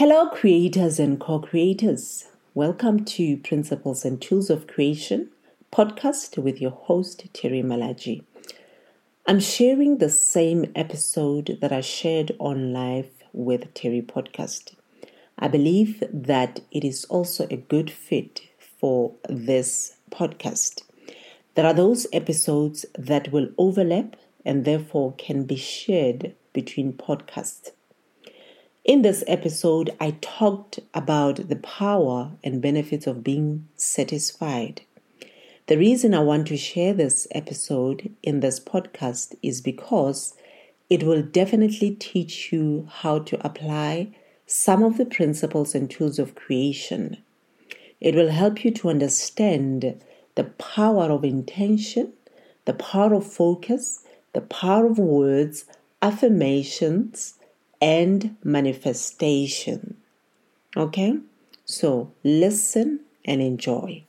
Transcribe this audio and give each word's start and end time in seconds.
Hello, 0.00 0.30
creators 0.30 0.98
and 0.98 1.20
co 1.20 1.40
creators. 1.40 2.24
Welcome 2.54 3.04
to 3.04 3.36
Principles 3.36 4.02
and 4.02 4.18
Tools 4.18 4.48
of 4.48 4.66
Creation 4.66 5.28
podcast 5.70 6.42
with 6.42 6.58
your 6.58 6.70
host, 6.70 7.26
Terry 7.34 7.62
Malaji. 7.62 8.24
I'm 9.26 9.40
sharing 9.40 9.98
the 9.98 10.08
same 10.08 10.72
episode 10.74 11.58
that 11.60 11.70
I 11.70 11.82
shared 11.82 12.34
on 12.40 12.72
Life 12.72 13.10
with 13.34 13.74
Terry 13.74 14.00
podcast. 14.00 14.74
I 15.38 15.48
believe 15.48 16.02
that 16.10 16.60
it 16.70 16.82
is 16.82 17.04
also 17.10 17.46
a 17.50 17.58
good 17.58 17.90
fit 17.90 18.40
for 18.78 19.12
this 19.28 19.96
podcast. 20.10 20.80
There 21.56 21.66
are 21.66 21.74
those 21.74 22.06
episodes 22.10 22.86
that 22.98 23.32
will 23.32 23.50
overlap 23.58 24.16
and 24.46 24.64
therefore 24.64 25.12
can 25.18 25.44
be 25.44 25.56
shared 25.56 26.34
between 26.54 26.94
podcasts. 26.94 27.72
In 28.82 29.02
this 29.02 29.22
episode, 29.26 29.90
I 30.00 30.16
talked 30.22 30.80
about 30.94 31.50
the 31.50 31.56
power 31.56 32.32
and 32.42 32.62
benefits 32.62 33.06
of 33.06 33.22
being 33.22 33.68
satisfied. 33.76 34.80
The 35.66 35.76
reason 35.76 36.14
I 36.14 36.20
want 36.20 36.46
to 36.48 36.56
share 36.56 36.94
this 36.94 37.28
episode 37.32 38.10
in 38.22 38.40
this 38.40 38.58
podcast 38.58 39.34
is 39.42 39.60
because 39.60 40.34
it 40.88 41.02
will 41.02 41.20
definitely 41.20 41.90
teach 41.90 42.54
you 42.54 42.88
how 42.90 43.18
to 43.18 43.46
apply 43.46 44.16
some 44.46 44.82
of 44.82 44.96
the 44.96 45.04
principles 45.04 45.74
and 45.74 45.90
tools 45.90 46.18
of 46.18 46.34
creation. 46.34 47.18
It 48.00 48.14
will 48.14 48.30
help 48.30 48.64
you 48.64 48.70
to 48.70 48.88
understand 48.88 50.02
the 50.36 50.44
power 50.44 51.12
of 51.12 51.22
intention, 51.22 52.14
the 52.64 52.72
power 52.72 53.12
of 53.12 53.30
focus, 53.30 54.06
the 54.32 54.40
power 54.40 54.86
of 54.86 54.98
words, 54.98 55.66
affirmations, 56.00 57.34
and 57.80 58.36
manifestation. 58.44 59.96
Okay? 60.76 61.18
So 61.64 62.12
listen 62.24 63.00
and 63.24 63.40
enjoy. 63.40 64.04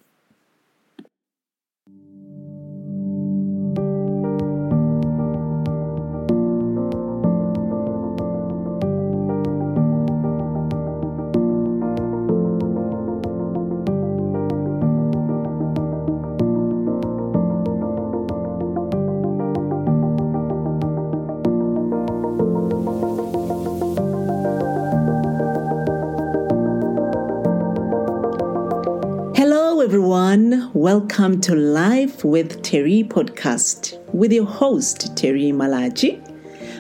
Everyone. 30.32 30.72
Welcome 30.74 31.42
to 31.42 31.56
Life 31.56 32.24
with 32.24 32.64
Terry 32.64 33.04
podcast 33.04 34.02
with 34.14 34.32
your 34.32 34.46
host, 34.46 35.18
Terry 35.18 35.52
Malaji. 35.52 36.22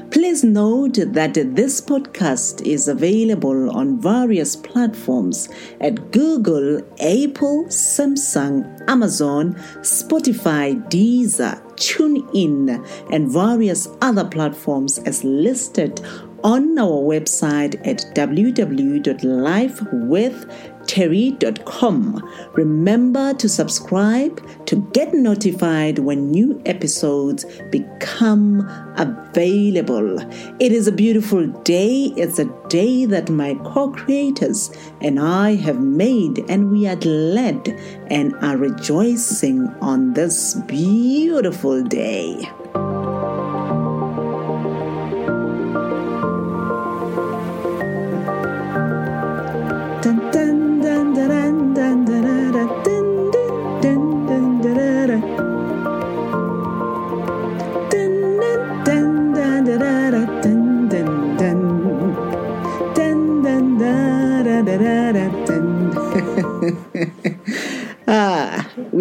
Please 0.09 0.45
note 0.45 0.95
that 0.95 1.33
this 1.33 1.81
podcast 1.81 2.66
is 2.66 2.88
available 2.88 3.69
on 3.72 3.99
various 3.99 4.55
platforms 4.55 5.49
at 5.81 6.11
Google, 6.11 6.77
Apple, 7.02 7.66
Samsung, 7.66 8.63
Amazon, 8.88 9.55
Spotify, 9.81 10.81
Deezer, 10.89 11.61
TuneIn, 11.75 12.81
and 13.11 13.29
various 13.29 13.89
other 14.02 14.23
platforms 14.23 14.97
as 14.99 15.25
listed 15.25 15.99
on 16.44 16.79
our 16.79 17.03
website 17.03 17.75
at 17.85 18.05
www.lifewith.com 18.16 20.70
terry.com. 20.88 22.22
Remember 22.54 23.34
to 23.36 23.50
subscribe 23.50 24.66
to 24.66 24.76
get 24.94 25.14
notified 25.14 26.00
when 26.00 26.32
new 26.32 26.62
episodes 26.66 27.46
become 27.69 28.68
available. 28.97 30.20
It 30.59 30.72
is 30.72 30.88
a 30.88 30.91
beautiful 30.91 31.47
day. 31.64 32.14
It's 32.18 32.40
a 32.40 32.46
day 32.68 33.06
that 33.06 33.30
my 33.30 33.56
co 33.66 33.91
creators 33.91 34.72
and 35.02 35.20
I 35.20 35.56
have 35.56 35.80
made, 35.80 36.46
and 36.50 36.72
we 36.72 36.88
are 36.88 36.96
glad 36.96 37.68
and 38.08 38.36
are 38.36 38.58
rejoicing 38.58 39.68
on 39.81 40.14
this 40.14 40.56
beautiful 40.68 41.84
day. 41.84 42.50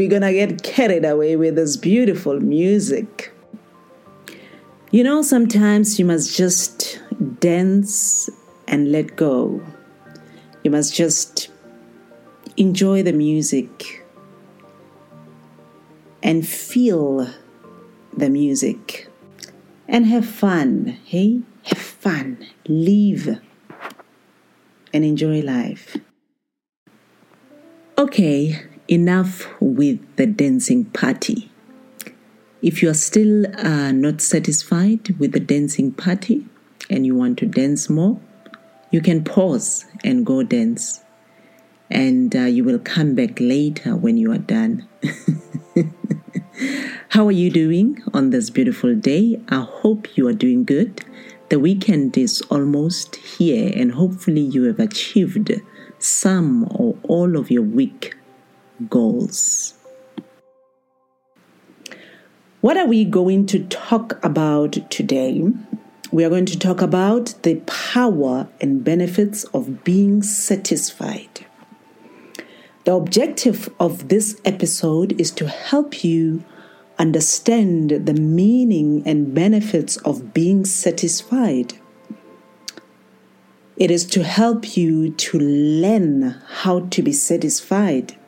We're 0.00 0.08
gonna 0.08 0.32
get 0.32 0.62
carried 0.62 1.04
away 1.04 1.36
with 1.36 1.56
this 1.56 1.76
beautiful 1.76 2.40
music. 2.40 3.34
You 4.90 5.04
know, 5.04 5.20
sometimes 5.20 5.98
you 5.98 6.06
must 6.06 6.34
just 6.34 6.98
dance 7.38 8.30
and 8.66 8.90
let 8.90 9.14
go. 9.16 9.60
You 10.64 10.70
must 10.70 10.94
just 10.94 11.50
enjoy 12.56 13.02
the 13.02 13.12
music 13.12 14.06
and 16.22 16.48
feel 16.48 17.28
the 18.16 18.30
music 18.30 19.06
and 19.86 20.06
have 20.06 20.24
fun. 20.24 20.96
Hey, 21.04 21.42
have 21.64 21.76
fun, 21.76 22.46
live, 22.66 23.38
and 24.94 25.04
enjoy 25.04 25.42
life. 25.42 25.98
Okay, 27.98 28.56
enough 28.90 29.48
with 29.60 30.00
the 30.16 30.26
dancing 30.26 30.84
party. 30.86 31.50
If 32.60 32.82
you 32.82 32.90
are 32.90 32.94
still 32.94 33.46
uh, 33.56 33.92
not 33.92 34.20
satisfied 34.20 35.18
with 35.18 35.32
the 35.32 35.40
dancing 35.40 35.92
party 35.92 36.44
and 36.90 37.06
you 37.06 37.14
want 37.14 37.38
to 37.38 37.46
dance 37.46 37.88
more, 37.88 38.20
you 38.90 39.00
can 39.00 39.24
pause 39.24 39.86
and 40.04 40.26
go 40.26 40.42
dance. 40.42 41.02
And 41.88 42.34
uh, 42.36 42.40
you 42.40 42.64
will 42.64 42.80
come 42.80 43.14
back 43.14 43.40
later 43.40 43.96
when 43.96 44.16
you 44.16 44.32
are 44.32 44.38
done. 44.38 44.86
How 47.08 47.26
are 47.26 47.32
you 47.32 47.50
doing 47.50 48.02
on 48.12 48.30
this 48.30 48.50
beautiful 48.50 48.94
day? 48.94 49.40
I 49.48 49.60
hope 49.60 50.16
you 50.16 50.28
are 50.28 50.32
doing 50.32 50.64
good. 50.64 51.04
The 51.48 51.58
weekend 51.58 52.16
is 52.16 52.42
almost 52.42 53.16
here, 53.16 53.72
and 53.74 53.90
hopefully, 53.90 54.42
you 54.42 54.64
have 54.64 54.78
achieved 54.78 55.50
some 55.98 56.68
or 56.70 56.96
all 57.08 57.36
of 57.36 57.50
your 57.50 57.62
week 57.62 58.14
goals. 58.88 59.74
What 62.60 62.76
are 62.76 62.86
we 62.86 63.04
going 63.04 63.46
to 63.46 63.64
talk 63.64 64.22
about 64.24 64.72
today? 64.90 65.42
We 66.12 66.24
are 66.24 66.28
going 66.28 66.46
to 66.46 66.58
talk 66.58 66.82
about 66.82 67.34
the 67.42 67.56
power 67.66 68.48
and 68.60 68.84
benefits 68.84 69.44
of 69.44 69.82
being 69.84 70.22
satisfied. 70.22 71.46
The 72.84 72.94
objective 72.94 73.68
of 73.78 74.08
this 74.08 74.40
episode 74.44 75.18
is 75.20 75.30
to 75.32 75.48
help 75.48 76.02
you 76.02 76.44
understand 76.98 77.90
the 77.90 78.14
meaning 78.14 79.02
and 79.06 79.34
benefits 79.34 79.96
of 79.98 80.34
being 80.34 80.64
satisfied. 80.66 81.74
It 83.76 83.90
is 83.90 84.04
to 84.06 84.22
help 84.22 84.76
you 84.76 85.12
to 85.12 85.38
learn 85.38 86.42
how 86.46 86.80
to 86.80 87.02
be 87.02 87.12
satisfied. 87.12 88.18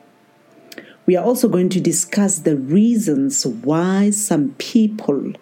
We 1.05 1.17
are 1.17 1.25
also 1.25 1.49
going 1.49 1.69
to 1.69 1.81
discuss 1.81 2.39
the 2.39 2.55
reasons 2.55 3.45
why 3.45 4.11
some 4.11 4.55
people 4.57 5.33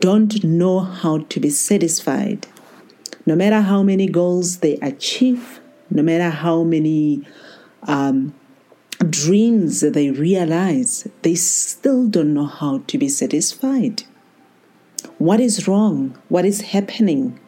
don't 0.00 0.44
know 0.44 0.80
how 0.80 1.18
to 1.18 1.40
be 1.40 1.50
satisfied. 1.50 2.46
No 3.24 3.34
matter 3.34 3.62
how 3.62 3.82
many 3.82 4.06
goals 4.06 4.58
they 4.58 4.74
achieve, 4.76 5.60
no 5.90 6.02
matter 6.02 6.28
how 6.28 6.62
many 6.62 7.26
um, 7.84 8.34
dreams 9.08 9.80
they 9.80 10.10
realize, 10.10 11.08
they 11.22 11.34
still 11.34 12.06
don't 12.06 12.34
know 12.34 12.46
how 12.46 12.78
to 12.86 12.98
be 12.98 13.08
satisfied. 13.08 14.02
What 15.18 15.40
is 15.40 15.66
wrong? 15.66 16.18
What 16.28 16.44
is 16.44 16.60
happening? 16.60 17.38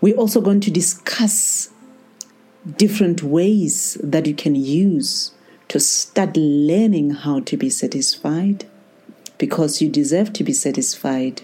We're 0.00 0.16
also 0.16 0.40
going 0.40 0.60
to 0.60 0.70
discuss 0.70 1.70
different 2.76 3.22
ways 3.22 3.98
that 4.02 4.26
you 4.26 4.34
can 4.34 4.54
use 4.54 5.33
to 5.74 5.80
start 5.80 6.36
learning 6.36 7.10
how 7.10 7.40
to 7.40 7.56
be 7.56 7.68
satisfied 7.68 8.64
because 9.38 9.82
you 9.82 9.88
deserve 9.88 10.32
to 10.32 10.44
be 10.44 10.52
satisfied. 10.52 11.42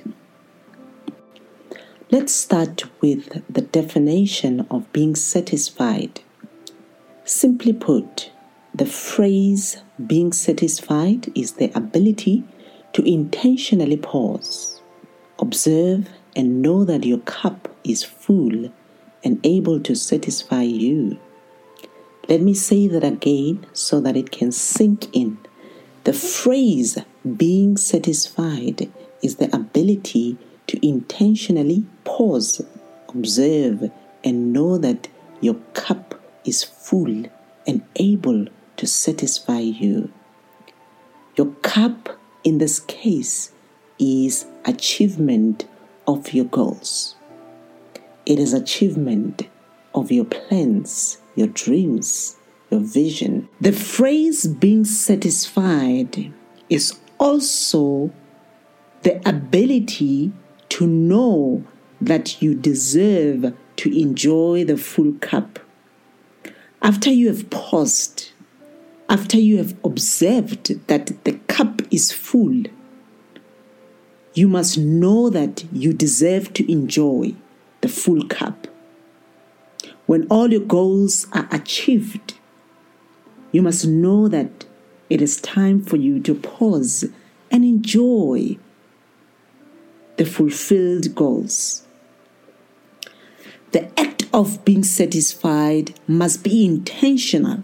Let's 2.13 2.33
start 2.33 2.85
with 3.01 3.43
the 3.53 3.63
definition 3.63 4.69
of 4.71 4.93
being 4.93 5.17
satisfied. 5.17 6.21
Simply 7.25 7.73
put, 7.73 8.31
the 8.73 8.87
phrase 8.87 9.83
being 10.07 10.33
satisfied 10.33 11.37
is 11.37 11.55
the 11.55 11.77
ability 11.77 12.45
to 12.93 13.03
intentionally 13.03 13.97
pause, 13.97 14.81
observe, 15.41 16.09
and 16.37 16.63
know 16.63 16.85
that 16.85 17.03
your 17.03 17.19
cup 17.19 17.69
is 17.83 18.05
full 18.05 18.73
and 19.25 19.41
able 19.43 19.81
to 19.81 19.97
satisfy 19.97 20.63
you. 20.63 21.19
Let 22.31 22.43
me 22.43 22.55
say 22.55 22.87
that 22.87 23.03
again 23.03 23.67
so 23.73 24.01
that 24.01 24.17
it 24.17 24.31
can 24.31 24.53
sink 24.53 25.13
in. 25.13 25.39
The 26.05 26.13
phrase 26.13 26.97
being 27.37 27.77
satisfied 27.77 28.89
is 29.21 29.37
the 29.37 29.53
ability 29.55 30.39
to 30.69 30.87
intentionally 30.87 31.87
pause, 32.05 32.65
observe, 33.09 33.91
and 34.23 34.53
know 34.53 34.79
that 34.79 35.09
your 35.41 35.57
cup 35.75 36.23
is 36.45 36.63
full 36.63 37.25
and 37.67 37.83
able 37.97 38.47
to 38.77 38.87
satisfy 38.87 39.59
you. 39.59 40.13
Your 41.35 41.53
cup 41.63 42.17
in 42.45 42.59
this 42.59 42.79
case 42.79 43.51
is 43.99 44.47
achievement 44.65 45.67
of 46.07 46.33
your 46.33 46.45
goals. 46.45 47.17
It 48.25 48.39
is 48.39 48.53
achievement 48.53 49.49
of 49.93 50.13
your 50.13 50.25
plans, 50.25 51.19
your 51.41 51.49
dreams, 51.49 52.37
your 52.71 52.81
vision. 52.81 53.49
The 53.61 53.73
phrase 53.73 54.47
being 54.47 54.85
satisfied 54.85 56.33
is 56.69 57.01
also 57.19 58.13
the 59.03 59.27
ability 59.29 60.33
to 60.69 60.87
know 60.87 61.65
that 62.01 62.41
you 62.43 62.55
deserve 62.55 63.55
to 63.77 64.01
enjoy 64.01 64.65
the 64.65 64.77
full 64.77 65.15
cup. 65.15 65.59
After 66.83 67.11
you 67.11 67.29
have 67.29 67.49
paused, 67.51 68.31
after 69.09 69.39
you 69.39 69.57
have 69.57 69.75
observed 69.83 70.87
that 70.89 71.25
the 71.25 71.33
cup 71.49 71.83
is 71.91 72.13
full, 72.13 72.65
you 74.35 74.47
must 74.47 74.79
know 74.79 75.31
that 75.31 75.65
you 75.73 75.93
deserve 75.93 76.53
to 76.53 76.71
enjoy 76.71 77.35
the 77.81 77.89
full 77.89 78.27
cup. 78.29 78.70
When 80.11 80.27
all 80.27 80.51
your 80.51 80.63
goals 80.63 81.29
are 81.31 81.47
achieved, 81.53 82.35
you 83.53 83.63
must 83.63 83.87
know 83.87 84.27
that 84.27 84.65
it 85.09 85.23
is 85.23 85.41
time 85.41 85.81
for 85.85 85.95
you 85.95 86.19
to 86.19 86.35
pause 86.35 87.05
and 87.49 87.65
enjoy 87.65 88.59
the 90.17 90.25
fulfilled 90.25 91.15
goals. 91.15 91.87
The 93.71 93.89
act 93.97 94.29
of 94.35 94.65
being 94.65 94.83
satisfied 94.83 95.95
must 96.09 96.43
be 96.43 96.65
intentional. 96.65 97.63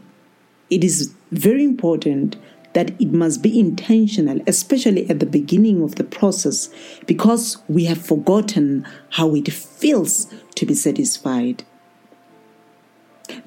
It 0.71 0.85
is 0.85 1.17
very 1.33 1.65
important 1.65 2.37
that 2.75 2.93
it 3.01 3.11
must 3.11 3.43
be 3.43 3.59
intentional, 3.59 4.41
especially 4.47 5.11
at 5.11 5.19
the 5.19 5.27
beginning 5.27 5.83
of 5.83 5.97
the 5.97 6.05
process, 6.05 6.69
because 7.07 7.57
we 7.67 7.87
have 7.87 8.07
forgotten 8.07 8.87
how 9.11 9.35
it 9.35 9.53
feels 9.53 10.33
to 10.55 10.65
be 10.65 10.75
satisfied. 10.75 11.65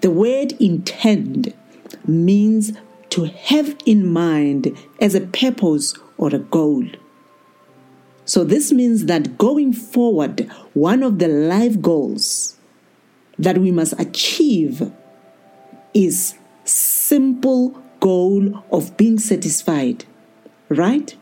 The 0.01 0.11
word 0.11 0.53
intend 0.53 1.53
means 2.05 2.73
to 3.11 3.25
have 3.25 3.75
in 3.85 4.07
mind 4.07 4.77
as 5.01 5.15
a 5.15 5.21
purpose 5.21 5.93
or 6.17 6.33
a 6.33 6.39
goal. 6.39 6.85
So, 8.25 8.43
this 8.43 8.71
means 8.71 9.05
that 9.05 9.37
going 9.37 9.73
forward, 9.73 10.41
one 10.73 11.01
of 11.01 11.17
the 11.17 11.27
life 11.27 11.81
goals 11.81 12.57
that 13.39 13.57
we 13.57 13.71
must 13.71 13.99
achieve 13.99 14.91
is 15.93 16.35
simple 16.63 17.81
goal 17.99 18.63
of 18.71 18.95
being 18.97 19.17
satisfied, 19.17 20.05
right? 20.69 21.15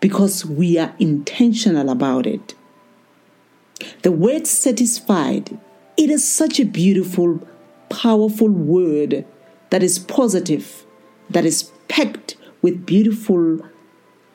Because 0.00 0.44
we 0.46 0.78
are 0.78 0.94
intentional 0.98 1.90
about 1.90 2.26
it. 2.26 2.54
The 4.02 4.12
word 4.12 4.46
satisfied, 4.46 5.58
it 5.96 6.10
is 6.10 6.30
such 6.30 6.60
a 6.60 6.64
beautiful, 6.64 7.46
powerful 7.92 8.48
word 8.48 9.24
that 9.70 9.82
is 9.82 9.98
positive, 9.98 10.84
that 11.30 11.44
is 11.44 11.70
packed 11.88 12.36
with 12.62 12.86
beautiful 12.86 13.60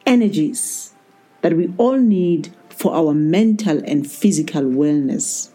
energies 0.06 0.94
that 1.42 1.58
we 1.58 1.74
all 1.78 1.98
need 1.98 2.54
for 2.70 2.94
our 2.94 3.14
mental 3.14 3.82
and 3.86 4.10
physical 4.10 4.62
wellness. 4.62 5.50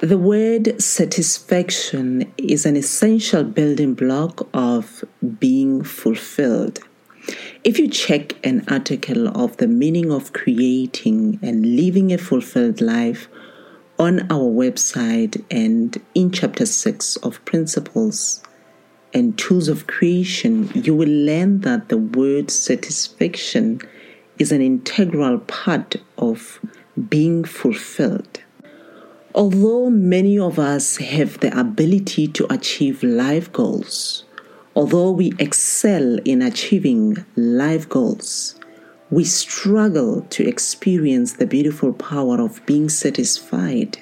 The 0.00 0.18
word 0.18 0.80
satisfaction 0.82 2.32
is 2.36 2.66
an 2.66 2.76
essential 2.76 3.44
building 3.44 3.94
block 3.94 4.48
of 4.52 5.04
being 5.38 5.84
fulfilled. 5.84 6.80
If 7.62 7.78
you 7.78 7.88
check 7.88 8.34
an 8.44 8.64
article 8.68 9.28
of 9.28 9.58
the 9.58 9.68
meaning 9.68 10.10
of 10.10 10.32
creating 10.32 11.38
and 11.42 11.76
living 11.76 12.12
a 12.12 12.18
fulfilled 12.18 12.80
life 12.80 13.28
on 14.02 14.20
our 14.32 14.50
website 14.50 15.44
and 15.48 16.02
in 16.12 16.32
chapter 16.32 16.66
6 16.66 17.14
of 17.18 17.42
Principles 17.44 18.42
and 19.14 19.38
Tools 19.38 19.68
of 19.68 19.86
Creation, 19.86 20.68
you 20.74 20.92
will 20.92 21.08
learn 21.08 21.60
that 21.60 21.88
the 21.88 21.98
word 21.98 22.50
satisfaction 22.50 23.80
is 24.40 24.50
an 24.50 24.60
integral 24.60 25.38
part 25.38 25.94
of 26.18 26.58
being 27.08 27.44
fulfilled. 27.44 28.40
Although 29.36 29.88
many 29.88 30.36
of 30.36 30.58
us 30.58 30.96
have 30.96 31.38
the 31.38 31.56
ability 31.56 32.26
to 32.26 32.52
achieve 32.52 33.04
life 33.04 33.52
goals, 33.52 34.24
although 34.74 35.12
we 35.12 35.32
excel 35.38 36.18
in 36.24 36.42
achieving 36.42 37.24
life 37.36 37.88
goals, 37.88 38.56
we 39.12 39.24
struggle 39.24 40.22
to 40.30 40.48
experience 40.48 41.34
the 41.34 41.44
beautiful 41.44 41.92
power 41.92 42.40
of 42.40 42.64
being 42.64 42.88
satisfied. 42.88 43.98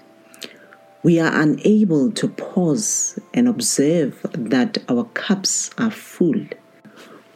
We 1.03 1.19
are 1.19 1.35
unable 1.35 2.13
to 2.13 2.29
pause 2.29 3.19
and 3.35 3.49
observe 3.49 4.25
that 4.35 4.79
our 4.89 5.03
cups 5.15 5.73
are 5.77 5.91
full. 5.91 6.47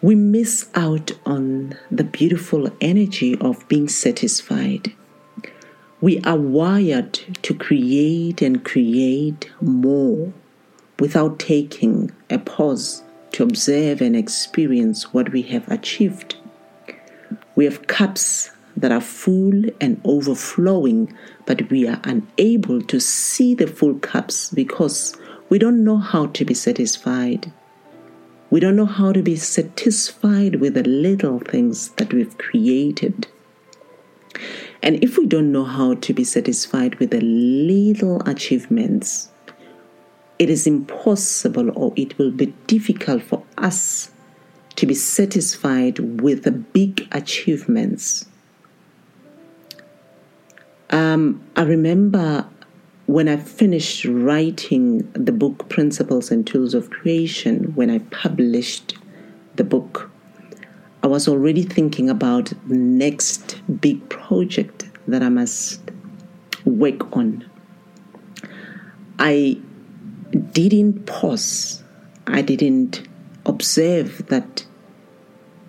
We 0.01 0.15
miss 0.15 0.69
out 0.77 1.11
on 1.27 1.77
the 1.91 2.05
beautiful 2.05 2.71
energy 2.81 3.37
of 3.41 3.67
being 3.67 3.89
satisfied. 3.89 4.93
We 6.01 6.21
are 6.21 6.39
wired 6.39 7.15
to 7.43 7.55
create 7.55 8.41
and 8.41 8.65
create 8.65 9.51
more 9.61 10.33
without 11.01 11.41
taking 11.41 12.13
a 12.31 12.39
pause 12.39 13.03
to 13.33 13.43
observe 13.43 14.01
and 14.01 14.15
experience 14.15 15.13
what 15.13 15.33
we 15.33 15.43
have 15.43 15.67
achieved. 15.67 16.37
We 17.57 17.65
have 17.65 17.87
cups 17.87 18.51
that 18.77 18.91
are 18.91 19.01
full 19.01 19.63
and 19.81 20.01
overflowing, 20.05 21.17
but 21.47 21.71
we 21.71 21.87
are 21.87 22.01
unable 22.05 22.83
to 22.83 23.01
see 23.01 23.55
the 23.55 23.67
full 23.67 23.95
cups 23.95 24.51
because 24.51 25.17
we 25.49 25.59
don't 25.59 25.85
know 25.85 25.99
how 25.99 26.27
to 26.27 26.45
be 26.45 26.55
satisfied. 26.55 27.53
We 28.51 28.61
don't 28.61 28.77
know 28.77 28.87
how 28.87 29.13
to 29.13 29.23
be 29.23 29.37
satisfied 29.37 30.57
with 30.57 30.75
the 30.75 30.83
little 30.83 31.39
things 31.39 31.91
that 31.91 32.13
we've 32.13 32.37
created. 32.39 33.29
And 34.83 35.03
if 35.03 35.17
we 35.17 35.27
don't 35.27 35.53
know 35.53 35.65
how 35.65 35.95
to 35.95 36.13
be 36.13 36.25
satisfied 36.25 36.97
with 36.97 37.11
the 37.11 37.21
little 37.21 38.21
achievements, 38.29 39.31
it 40.39 40.51
is 40.51 40.67
impossible 40.67 41.71
or 41.79 41.93
it 41.97 42.19
will 42.19 42.31
be 42.31 42.47
difficult 42.67 43.23
for 43.23 43.45
us 43.57 44.11
to 44.77 44.87
be 44.87 44.95
satisfied 44.95 45.99
with 46.21 46.45
the 46.45 46.51
big 46.51 47.09
achievements. 47.13 48.27
Um, 50.91 51.43
I 51.57 51.63
remember 51.63 52.47
when 53.07 53.29
I 53.29 53.37
finished 53.37 54.05
writing 54.05 55.09
the 55.13 55.33
book 55.33 55.69
Principles 55.69 56.31
and 56.31 56.47
Tools 56.47 56.75
of 56.75 56.91
Creation, 56.91 57.73
when 57.75 57.91
I 57.91 57.99
published 57.99 58.97
the 59.57 59.65
book, 59.65 60.11
I 61.03 61.07
was 61.07 61.29
already 61.29 61.63
thinking 61.63 62.09
about 62.09 62.53
the 62.67 62.77
next 62.77 63.61
big 63.81 64.09
project 64.09 64.89
that 65.07 65.23
I 65.23 65.29
must 65.29 65.81
work 66.65 67.15
on. 67.15 67.49
I 69.19 69.59
didn't 70.53 71.05
pause, 71.07 71.83
I 72.27 72.41
didn't 72.41 73.07
observe 73.47 74.27
that 74.29 74.65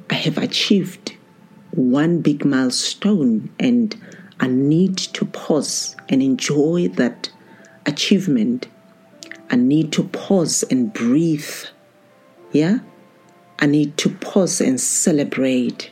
I 0.09 0.15
have 0.15 0.37
achieved 0.37 1.15
one 1.71 2.21
big 2.21 2.45
milestone 2.45 3.49
and 3.59 3.95
I 4.39 4.47
need 4.47 4.97
to 4.97 5.25
pause 5.25 5.95
and 6.09 6.21
enjoy 6.21 6.89
that 6.89 7.31
achievement. 7.85 8.67
I 9.49 9.55
need 9.55 9.91
to 9.93 10.03
pause 10.03 10.63
and 10.63 10.93
breathe. 10.93 11.49
Yeah? 12.51 12.79
I 13.59 13.65
need 13.65 13.97
to 13.97 14.09
pause 14.09 14.59
and 14.59 14.79
celebrate. 14.79 15.91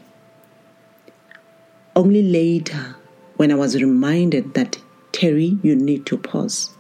Only 1.95 2.23
later, 2.23 2.95
when 3.37 3.51
I 3.51 3.55
was 3.55 3.81
reminded 3.81 4.53
that 4.55 4.77
Terry, 5.11 5.57
you 5.63 5.75
need 5.75 6.05
to 6.07 6.17
pause. 6.17 6.71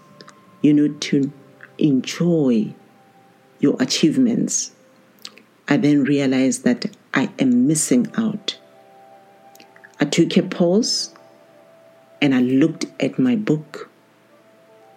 You 0.61 0.73
need 0.73 0.99
to 1.01 1.31
enjoy 1.77 2.73
your 3.59 3.77
achievements. 3.81 4.72
I 5.67 5.77
then 5.77 6.03
realized 6.03 6.63
that 6.63 6.95
I 7.13 7.29
am 7.39 7.67
missing 7.67 8.11
out. 8.17 8.57
I 9.99 10.05
took 10.05 10.35
a 10.37 10.43
pause 10.43 11.13
and 12.21 12.35
I 12.35 12.41
looked 12.41 12.85
at 12.99 13.17
my 13.19 13.35
book 13.35 13.89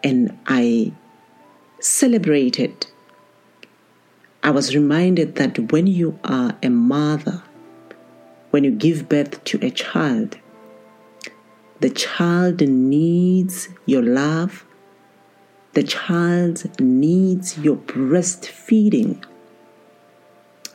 and 0.02 0.38
I 0.46 0.92
celebrated. 1.80 2.86
I 4.42 4.50
was 4.50 4.74
reminded 4.74 5.36
that 5.36 5.72
when 5.72 5.86
you 5.86 6.18
are 6.24 6.56
a 6.62 6.68
mother, 6.68 7.42
when 8.50 8.64
you 8.64 8.70
give 8.70 9.08
birth 9.08 9.42
to 9.44 9.58
a 9.64 9.70
child, 9.70 10.38
the 11.80 11.90
child 11.90 12.60
needs 12.60 13.68
your 13.84 14.02
love. 14.02 14.64
The 15.74 15.82
child 15.82 16.80
needs 16.80 17.58
your 17.58 17.76
breastfeeding. 17.76 19.22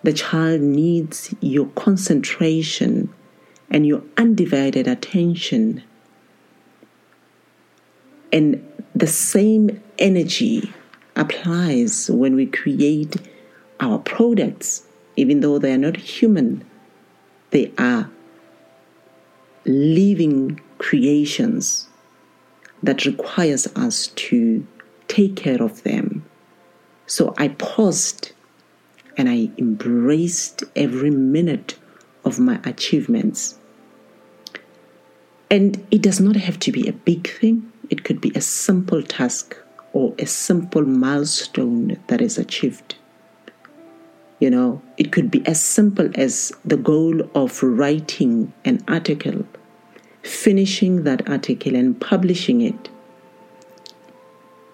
The 0.03 0.13
child 0.13 0.61
needs 0.61 1.33
your 1.41 1.67
concentration 1.67 3.13
and 3.69 3.85
your 3.85 4.01
undivided 4.17 4.87
attention. 4.87 5.83
And 8.33 8.67
the 8.95 9.07
same 9.07 9.81
energy 9.99 10.73
applies 11.15 12.09
when 12.09 12.35
we 12.35 12.45
create 12.45 13.15
our 13.79 13.99
products, 13.99 14.83
even 15.15 15.41
though 15.41 15.59
they 15.59 15.73
are 15.73 15.77
not 15.77 15.97
human, 15.97 16.65
they 17.51 17.71
are 17.77 18.09
living 19.65 20.59
creations 20.77 21.87
that 22.81 23.05
requires 23.05 23.67
us 23.75 24.07
to 24.07 24.65
take 25.07 25.35
care 25.35 25.61
of 25.61 25.83
them. 25.83 26.25
So 27.05 27.33
I 27.37 27.49
paused 27.49 28.31
and 29.17 29.29
I 29.29 29.49
embraced 29.57 30.63
every 30.75 31.11
minute 31.11 31.77
of 32.23 32.39
my 32.39 32.59
achievements. 32.63 33.57
And 35.49 35.85
it 35.91 36.01
does 36.01 36.19
not 36.19 36.35
have 36.35 36.59
to 36.59 36.71
be 36.71 36.87
a 36.87 36.93
big 36.93 37.29
thing, 37.29 37.71
it 37.89 38.03
could 38.03 38.21
be 38.21 38.31
a 38.35 38.41
simple 38.41 39.03
task 39.03 39.57
or 39.93 40.15
a 40.17 40.25
simple 40.25 40.83
milestone 40.83 41.97
that 42.07 42.21
is 42.21 42.37
achieved. 42.37 42.95
You 44.39 44.49
know, 44.49 44.81
it 44.97 45.11
could 45.11 45.29
be 45.29 45.45
as 45.45 45.61
simple 45.63 46.09
as 46.15 46.51
the 46.63 46.77
goal 46.77 47.21
of 47.35 47.61
writing 47.61 48.53
an 48.63 48.83
article 48.87 49.45
finishing 50.23 51.03
that 51.03 51.27
article 51.29 51.75
and 51.75 51.99
publishing 51.99 52.61
it. 52.61 52.89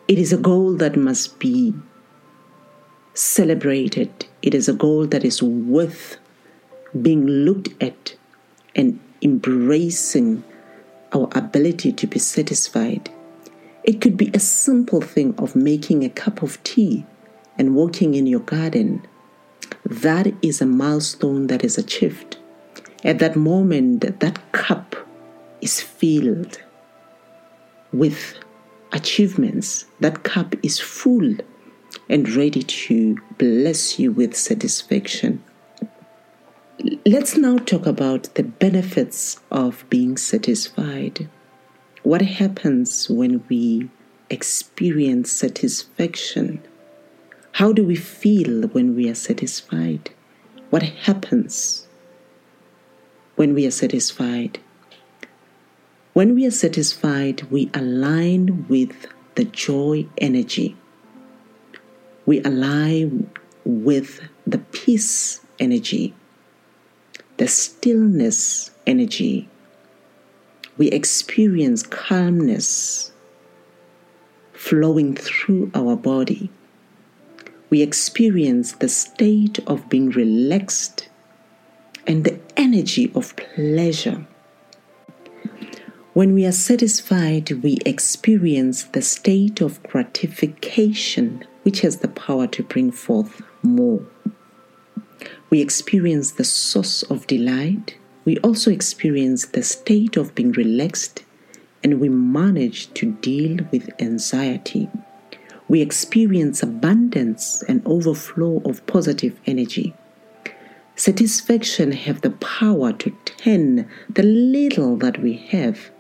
It 0.08 0.18
is 0.18 0.32
a 0.32 0.38
goal 0.38 0.74
that 0.76 0.96
must 0.96 1.40
be 1.40 1.74
celebrated. 3.18 4.26
It 4.42 4.54
is 4.54 4.70
a 4.70 4.74
goal 4.74 5.08
that 5.08 5.26
is 5.26 5.42
worth 5.42 6.18
being 7.02 7.26
looked 7.26 7.70
at 7.82 8.16
and 8.76 9.00
embracing 9.22 10.44
our 11.14 11.28
ability 11.34 11.92
to 11.94 12.08
be 12.08 12.20
satisfied. 12.20 13.10
It 13.84 14.02
could 14.02 14.18
be 14.18 14.30
a 14.34 14.40
simple 14.40 15.02
thing 15.02 15.34
of 15.38 15.56
making 15.56 16.04
a 16.04 16.10
cup 16.10 16.44
of 16.44 16.62
tea 16.64 17.06
and 17.58 17.76
walking 17.76 18.14
in 18.14 18.28
your 18.28 18.42
garden. 18.42 19.02
That 19.86 20.34
is 20.44 20.62
a 20.62 20.66
milestone 20.66 21.48
that 21.48 21.64
is 21.64 21.78
achieved. 21.78 22.38
At 23.04 23.20
that 23.20 23.36
moment, 23.36 24.02
that 24.20 24.52
cup 24.52 24.96
is 25.62 25.82
filled 25.82 26.62
with 27.94 28.36
achievements, 28.92 29.86
that 30.02 30.24
cup 30.24 30.56
is 30.64 30.80
full 30.80 31.36
and 32.10 32.30
ready 32.30 32.64
to 32.64 33.18
bless 33.38 34.00
you 34.00 34.12
with 34.12 34.36
satisfaction. 34.36 35.44
Let's 37.06 37.36
now 37.36 37.58
talk 37.58 37.86
about 37.86 38.36
the 38.36 38.44
benefits 38.44 39.40
of 39.52 39.84
being 39.90 40.16
satisfied. 40.18 41.28
What 42.04 42.22
happens 42.22 43.10
when 43.10 43.44
we 43.50 43.90
experience 44.30 45.32
satisfaction? 45.32 46.62
How 47.54 47.74
do 47.74 47.84
we 47.84 47.96
feel 47.96 48.68
when 48.68 48.96
we 48.96 49.10
are 49.10 49.16
satisfied? 49.16 50.12
What 50.70 50.84
happens 50.84 51.88
when 53.36 53.54
we 53.54 53.66
are 53.66 53.72
satisfied? 53.72 54.60
When 56.14 56.36
we 56.36 56.46
are 56.46 56.52
satisfied, 56.52 57.44
we 57.52 57.70
align 57.74 58.66
with 58.68 59.08
the 59.36 59.46
joy 59.46 60.08
energy. 60.18 60.76
We 62.28 62.44
align 62.44 63.32
with 63.66 64.22
the 64.46 64.60
peace 64.60 65.42
energy, 65.58 66.14
the 67.38 67.48
stillness 67.48 68.70
energy. 68.86 69.50
We 70.78 70.90
experience 70.90 71.82
calmness 71.82 73.12
flowing 74.54 75.16
through 75.16 75.72
our 75.74 75.96
body. 75.96 76.52
We 77.72 77.82
experience 77.82 78.74
the 78.74 78.90
state 78.90 79.58
of 79.66 79.90
being 79.90 80.12
relaxed 80.12 81.10
and 82.06 82.24
the 82.24 82.40
energy 82.56 83.12
of 83.16 83.36
pleasure 83.36 84.28
when 86.18 86.34
we 86.34 86.48
are 86.48 86.52
satisfied, 86.52 87.52
we 87.62 87.78
experience 87.86 88.86
the 88.86 89.04
state 89.04 89.62
of 89.62 89.84
gratification, 89.84 91.46
which 91.68 91.82
has 91.82 91.98
the 91.98 92.08
power 92.08 92.48
to 92.48 92.64
bring 92.64 92.90
forth 92.90 93.42
more. 93.62 94.00
We 95.50 95.60
experience 95.60 96.32
the 96.32 96.46
source 96.46 97.04
of 97.04 97.28
delight. 97.28 97.98
We 98.24 98.38
also 98.38 98.72
experience 98.72 99.48
the 99.48 99.64
state 99.64 100.16
of 100.16 100.34
being 100.34 100.54
relaxed, 100.54 101.26
and 101.84 102.00
we 102.00 102.08
manage 102.08 102.94
to 102.94 103.12
deal 103.12 103.58
with 103.70 103.90
anxiety. 104.00 104.90
We 105.68 105.82
experience 105.82 106.64
abundance 106.64 107.62
and 107.68 107.86
overflow 107.86 108.62
of 108.64 108.88
positive 108.88 109.38
energy. 109.46 109.94
Satisfaction 110.96 111.92
have 111.92 112.22
the 112.22 112.32
power 112.32 112.94
to 112.94 113.10
turn 113.26 113.90
the 114.10 114.24
little 114.24 114.96
that 115.00 115.22
we 115.22 115.34
have 115.52 115.92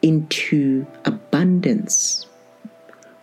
into 0.00 0.86
abundance. 1.04 2.24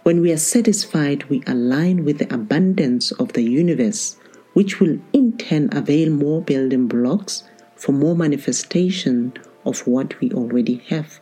When 0.05 0.21
we 0.21 0.31
are 0.31 0.37
satisfied, 0.37 1.23
we 1.31 1.41
align 1.47 2.05
with 2.05 2.19
the 2.19 2.31
abundance 2.31 3.11
of 3.13 3.33
the 3.33 3.41
universe, 3.41 4.17
which 4.53 4.79
will 4.79 4.99
in 5.13 5.35
turn 5.35 5.67
avail 5.71 6.11
more 6.11 6.43
building 6.43 6.87
blocks 6.87 7.41
for 7.75 7.91
more 7.91 8.15
manifestation 8.15 9.33
of 9.65 9.87
what 9.87 10.19
we 10.19 10.31
already 10.31 10.75
have. 10.89 11.19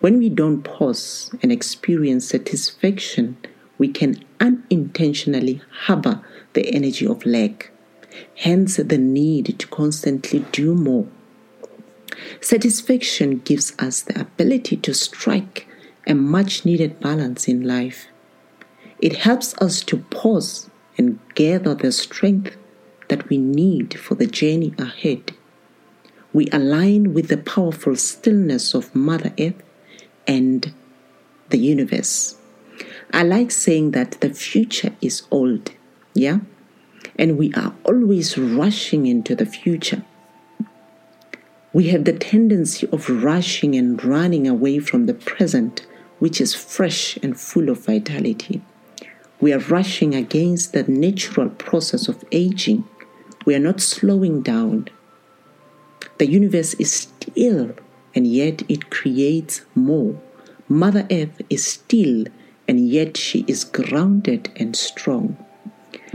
When 0.00 0.16
we 0.18 0.30
don't 0.30 0.62
pause 0.62 1.30
and 1.42 1.52
experience 1.52 2.28
satisfaction, 2.28 3.36
we 3.76 3.88
can 3.88 4.24
unintentionally 4.40 5.60
harbor 5.82 6.24
the 6.54 6.74
energy 6.74 7.06
of 7.06 7.26
lack, 7.26 7.72
hence, 8.36 8.76
the 8.76 8.96
need 8.96 9.58
to 9.58 9.66
constantly 9.66 10.46
do 10.50 10.74
more 10.74 11.08
Satisfaction 12.40 13.38
gives 13.38 13.74
us 13.78 14.02
the 14.02 14.20
ability 14.20 14.76
to 14.78 14.94
strike 14.94 15.66
a 16.06 16.14
much 16.14 16.64
needed 16.64 17.00
balance 17.00 17.48
in 17.48 17.66
life. 17.66 18.08
It 18.98 19.16
helps 19.16 19.54
us 19.58 19.82
to 19.84 19.98
pause 19.98 20.70
and 20.98 21.18
gather 21.34 21.74
the 21.74 21.92
strength 21.92 22.56
that 23.08 23.28
we 23.28 23.38
need 23.38 23.98
for 23.98 24.14
the 24.14 24.26
journey 24.26 24.74
ahead. 24.78 25.32
We 26.32 26.48
align 26.50 27.12
with 27.12 27.28
the 27.28 27.36
powerful 27.36 27.96
stillness 27.96 28.74
of 28.74 28.94
Mother 28.94 29.32
Earth 29.38 29.62
and 30.26 30.72
the 31.50 31.58
universe. 31.58 32.36
I 33.12 33.22
like 33.22 33.50
saying 33.50 33.90
that 33.90 34.12
the 34.20 34.30
future 34.30 34.94
is 35.02 35.22
old, 35.30 35.72
yeah? 36.14 36.38
And 37.16 37.36
we 37.36 37.52
are 37.54 37.74
always 37.84 38.38
rushing 38.38 39.06
into 39.06 39.34
the 39.34 39.44
future. 39.44 40.02
We 41.74 41.88
have 41.88 42.04
the 42.04 42.12
tendency 42.12 42.88
of 42.88 43.08
rushing 43.08 43.74
and 43.74 44.02
running 44.02 44.48
away 44.48 44.78
from 44.78 45.06
the 45.06 45.14
present, 45.14 45.86
which 46.22 46.40
is 46.40 46.54
fresh 46.54 47.16
and 47.16 47.36
full 47.36 47.68
of 47.68 47.84
vitality. 47.84 48.62
We 49.40 49.52
are 49.52 49.58
rushing 49.58 50.14
against 50.14 50.72
the 50.72 50.84
natural 50.84 51.50
process 51.50 52.06
of 52.06 52.24
aging. 52.30 52.84
We 53.44 53.56
are 53.56 53.66
not 53.70 53.80
slowing 53.80 54.40
down. 54.40 54.88
The 56.18 56.30
universe 56.30 56.74
is 56.74 56.92
still, 56.92 57.74
and 58.14 58.24
yet 58.24 58.62
it 58.68 58.88
creates 58.88 59.62
more. 59.74 60.14
Mother 60.68 61.08
Earth 61.10 61.42
is 61.50 61.66
still, 61.66 62.26
and 62.68 62.88
yet 62.88 63.16
she 63.16 63.44
is 63.48 63.64
grounded 63.64 64.52
and 64.54 64.76
strong. 64.76 65.36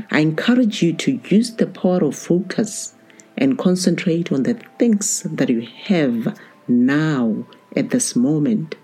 I 0.10 0.22
encourage 0.22 0.82
you 0.82 0.94
to 0.94 1.20
use 1.28 1.52
the 1.52 1.68
power 1.68 2.02
of 2.02 2.16
focus 2.16 2.94
and 3.38 3.58
concentrate 3.58 4.32
on 4.32 4.44
the 4.44 4.54
things 4.80 5.24
that 5.24 5.50
you 5.50 5.68
have 5.84 6.40
now 6.66 7.46
at 7.76 7.90
this 7.90 8.16
moment. 8.16 8.78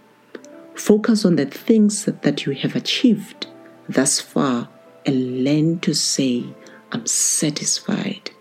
Focus 0.76 1.24
on 1.24 1.36
the 1.36 1.46
things 1.46 2.06
that 2.06 2.46
you 2.46 2.54
have 2.54 2.76
achieved 2.76 3.48
thus 3.88 4.20
far 4.20 4.70
and 5.06 5.44
learn 5.44 5.80
to 5.80 5.94
say, 5.94 6.46
I'm 6.92 7.06
satisfied. 7.06 8.32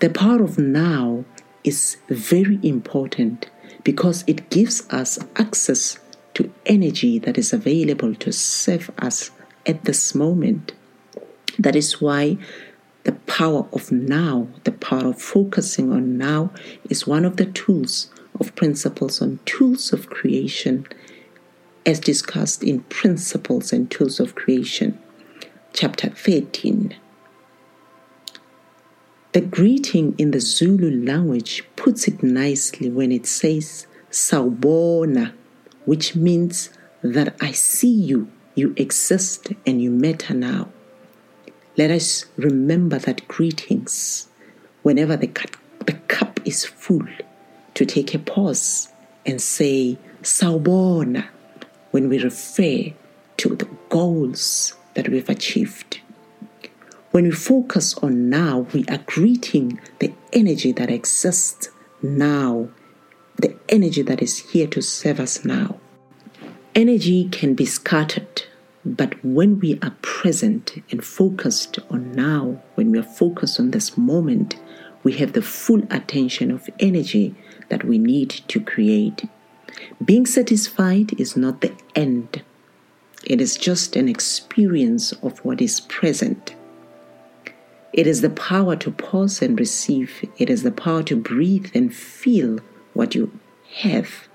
The 0.00 0.10
power 0.10 0.42
of 0.42 0.58
now 0.58 1.24
is 1.64 1.96
very 2.08 2.58
important 2.62 3.50
because 3.84 4.24
it 4.26 4.50
gives 4.50 4.88
us 4.90 5.18
access 5.36 5.98
to 6.34 6.52
energy 6.66 7.18
that 7.18 7.38
is 7.38 7.52
available 7.52 8.14
to 8.14 8.32
serve 8.32 8.90
us 8.98 9.30
at 9.66 9.84
this 9.84 10.14
moment. 10.14 10.72
That 11.58 11.76
is 11.76 12.00
why 12.00 12.38
the 13.04 13.12
power 13.12 13.66
of 13.72 13.90
now, 13.90 14.48
the 14.64 14.72
power 14.72 15.08
of 15.08 15.20
focusing 15.20 15.92
on 15.92 16.18
now, 16.18 16.50
is 16.88 17.06
one 17.06 17.24
of 17.24 17.36
the 17.36 17.46
tools 17.46 18.10
of 18.40 18.56
principles 18.56 19.20
on 19.20 19.38
tools 19.44 19.92
of 19.92 20.08
creation, 20.08 20.86
as 21.86 22.00
discussed 22.00 22.62
in 22.62 22.80
Principles 22.84 23.72
and 23.72 23.90
Tools 23.90 24.18
of 24.18 24.34
Creation, 24.34 24.98
chapter 25.72 26.08
13. 26.10 26.96
The 29.32 29.40
greeting 29.40 30.14
in 30.18 30.32
the 30.32 30.40
Zulu 30.40 31.04
language 31.04 31.64
puts 31.76 32.08
it 32.08 32.22
nicely 32.22 32.90
when 32.90 33.12
it 33.12 33.26
says 33.26 33.86
Sawubona, 34.10 35.32
which 35.84 36.16
means 36.16 36.70
that 37.02 37.36
I 37.40 37.52
see 37.52 37.92
you, 37.92 38.28
you 38.54 38.74
exist, 38.76 39.52
and 39.64 39.80
you 39.80 39.90
matter 39.90 40.34
now. 40.34 40.68
Let 41.76 41.90
us 41.90 42.26
remember 42.36 42.98
that 42.98 43.28
greetings, 43.28 44.28
whenever 44.82 45.16
the, 45.16 45.30
the 45.86 45.92
cup 46.08 46.40
is 46.44 46.64
full, 46.64 47.06
to 47.74 47.84
take 47.84 48.14
a 48.14 48.18
pause 48.18 48.88
and 49.26 49.40
say 49.40 49.98
Sawubona 50.22 51.28
when 51.90 52.08
we 52.08 52.22
refer 52.22 52.92
to 53.38 53.56
the 53.56 53.68
goals 53.88 54.74
that 54.94 55.08
we've 55.08 55.28
achieved. 55.28 56.00
When 57.10 57.24
we 57.24 57.32
focus 57.32 57.94
on 57.98 58.28
now, 58.28 58.66
we 58.72 58.84
are 58.86 59.00
greeting 59.06 59.80
the 59.98 60.12
energy 60.32 60.72
that 60.72 60.90
exists 60.90 61.68
now, 62.02 62.68
the 63.36 63.56
energy 63.68 64.02
that 64.02 64.22
is 64.22 64.50
here 64.50 64.68
to 64.68 64.80
serve 64.80 65.18
us 65.18 65.44
now. 65.44 65.78
Energy 66.74 67.28
can 67.28 67.54
be 67.54 67.66
scattered, 67.66 68.44
but 68.84 69.22
when 69.24 69.58
we 69.58 69.78
are 69.82 69.96
present 70.02 70.82
and 70.90 71.04
focused 71.04 71.78
on 71.90 72.12
now, 72.12 72.62
when 72.76 72.92
we 72.92 72.98
are 72.98 73.02
focused 73.02 73.58
on 73.58 73.72
this 73.72 73.98
moment, 73.98 74.56
we 75.02 75.14
have 75.14 75.32
the 75.32 75.42
full 75.42 75.82
attention 75.90 76.50
of 76.50 76.70
energy 76.78 77.34
that 77.70 77.84
we 77.84 77.98
need 77.98 78.30
to 78.48 78.60
create. 78.60 79.28
Being 80.04 80.26
satisfied 80.26 81.18
is 81.18 81.36
not 81.36 81.62
the 81.62 81.72
end, 81.94 82.42
it 83.24 83.40
is 83.40 83.56
just 83.56 83.96
an 83.96 84.08
experience 84.08 85.12
of 85.22 85.38
what 85.44 85.60
is 85.60 85.80
present. 85.80 86.54
It 87.92 88.06
is 88.06 88.20
the 88.20 88.30
power 88.30 88.76
to 88.76 88.90
pause 88.90 89.42
and 89.42 89.58
receive. 89.58 90.24
It 90.38 90.48
is 90.48 90.62
the 90.62 90.70
power 90.70 91.02
to 91.04 91.16
breathe 91.16 91.70
and 91.74 91.94
feel 91.94 92.60
what 92.94 93.14
you 93.14 93.38
have. 93.82 94.28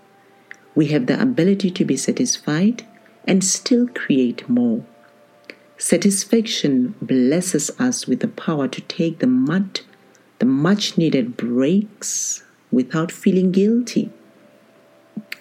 We 0.76 0.88
have 0.88 1.08
the 1.08 1.20
ability 1.20 1.72
to 1.72 1.86
be 1.86 1.98
satisfied 1.98 2.86
and 3.26 3.44
still 3.44 3.88
create 3.88 4.48
more. 4.48 4.86
Satisfaction 5.78 6.96
blesses 7.02 7.72
us 7.80 8.08
with 8.08 8.20
the 8.20 8.28
power 8.28 8.68
to 8.68 8.82
take 8.82 9.20
the 9.20 9.28
mud, 9.28 9.82
the 10.40 10.46
much 10.46 10.98
needed 10.98 11.36
breaks 11.36 12.45
without 12.72 13.12
feeling 13.12 13.52
guilty. 13.52 14.12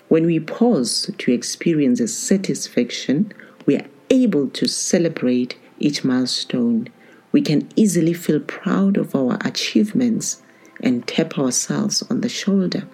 When 0.08 0.26
we 0.26 0.38
pause 0.40 1.10
to 1.16 1.32
experience 1.32 2.00
a 2.00 2.08
satisfaction, 2.08 3.32
we 3.66 3.76
are 3.76 3.86
able 4.10 4.48
to 4.50 4.68
celebrate 4.68 5.58
each 5.78 6.04
milestone 6.04 6.88
we 7.34 7.42
can 7.42 7.68
easily 7.74 8.12
feel 8.12 8.38
proud 8.38 8.96
of 8.96 9.12
our 9.16 9.36
achievements 9.44 10.40
and 10.80 11.04
tap 11.04 11.36
ourselves 11.36 12.00
on 12.08 12.20
the 12.20 12.28
shoulder. 12.28 12.86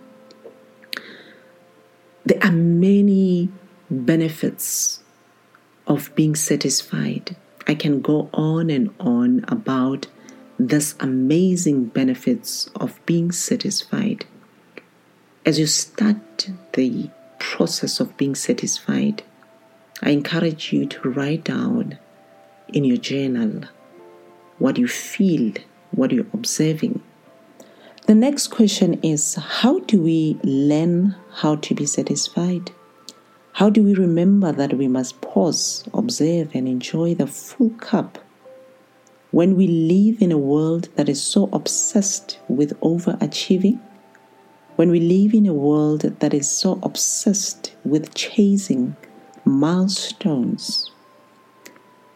There 2.25 2.39
are 2.43 2.51
many 2.51 3.51
benefits 3.91 5.03
of 5.87 6.11
being 6.15 6.35
satisfied. 6.35 7.37
I 7.67 7.75
can 7.75 8.01
go 8.01 8.31
on 8.33 8.71
and 8.71 8.95
on 8.99 9.45
about 9.47 10.07
this 10.69 10.95
amazing 11.01 11.87
benefits 11.87 12.69
of 12.77 13.01
being 13.07 13.33
satisfied. 13.33 14.27
As 15.47 15.59
you 15.59 15.67
start 15.67 16.51
the 16.75 17.11
process 17.39 17.99
of 17.99 18.17
being 18.17 18.35
satisfied, 18.35 19.23
I 20.03 20.11
encourage 20.11 20.73
you 20.73 20.87
to 20.87 21.09
write 21.09 21.45
down 21.45 21.99
in 22.69 22.85
your 22.85 22.99
journal 22.99 23.63
what 24.59 24.77
you 24.77 24.87
feel, 24.87 25.55
what 25.93 26.13
you're 26.13 26.27
observing. 26.35 27.03
The 28.07 28.15
next 28.15 28.49
question 28.49 29.01
is 29.03 29.37
how 29.37 29.79
do 29.81 30.03
we 30.03 30.39
learn 30.43 31.17
how 31.37 31.57
to 31.57 31.75
be 31.75 31.87
satisfied? 31.87 32.71
How 33.55 33.71
do 33.71 33.83
we 33.83 33.95
remember 33.95 34.53
that 34.53 34.75
we 34.75 34.89
must 34.89 35.21
pause, 35.21 35.85
observe, 35.95 36.55
and 36.55 36.69
enjoy 36.69 37.15
the 37.15 37.27
full 37.27 37.71
cup? 37.71 38.19
When 39.33 39.55
we 39.55 39.69
live 39.69 40.21
in 40.21 40.33
a 40.33 40.39
world 40.39 40.89
that 40.97 41.09
is 41.09 41.23
so 41.23 41.49
obsessed 41.53 42.41
with 42.49 42.79
overachieving, 42.81 43.79
when 44.75 44.91
we 44.91 44.99
live 44.99 45.35
in 45.35 45.47
a 45.47 45.55
world 45.55 46.01
that 46.01 46.35
is 46.35 46.51
so 46.51 46.81
obsessed 46.83 47.73
with 47.85 48.13
chasing 48.15 48.97
milestones, 49.45 50.91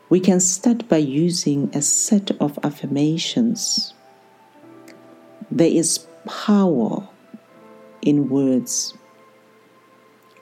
we 0.09 0.19
can 0.19 0.41
start 0.41 0.89
by 0.89 0.97
using 0.97 1.71
a 1.73 1.83
set 1.83 2.33
of 2.41 2.59
affirmations. 2.65 3.95
There 5.53 5.69
is 5.69 6.07
power 6.27 7.09
in 8.03 8.29
words. 8.29 8.93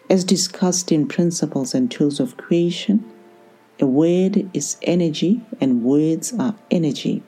As 0.08 0.24
discussed 0.24 0.90
in 0.90 1.06
Principles 1.06 1.74
and 1.74 1.90
Tools 1.90 2.18
of 2.18 2.38
Creation, 2.38 3.11
a 3.82 3.86
word 3.86 4.48
is 4.54 4.78
energy 4.82 5.42
and 5.60 5.84
words 5.84 6.32
are 6.38 6.54
energy. 6.70 7.22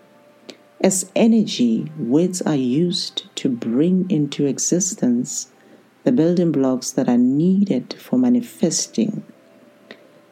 As 0.81 1.11
energy, 1.15 1.93
words 1.99 2.41
are 2.43 2.55
used 2.55 3.25
to 3.37 3.51
bring 3.51 4.11
into 4.11 4.47
existence 4.47 5.51
the 6.05 6.13
building 6.13 6.53
blocks 6.53 6.91
that 6.93 7.09
are 7.09 7.19
needed 7.19 7.95
for 8.01 8.19
manifesting 8.19 9.25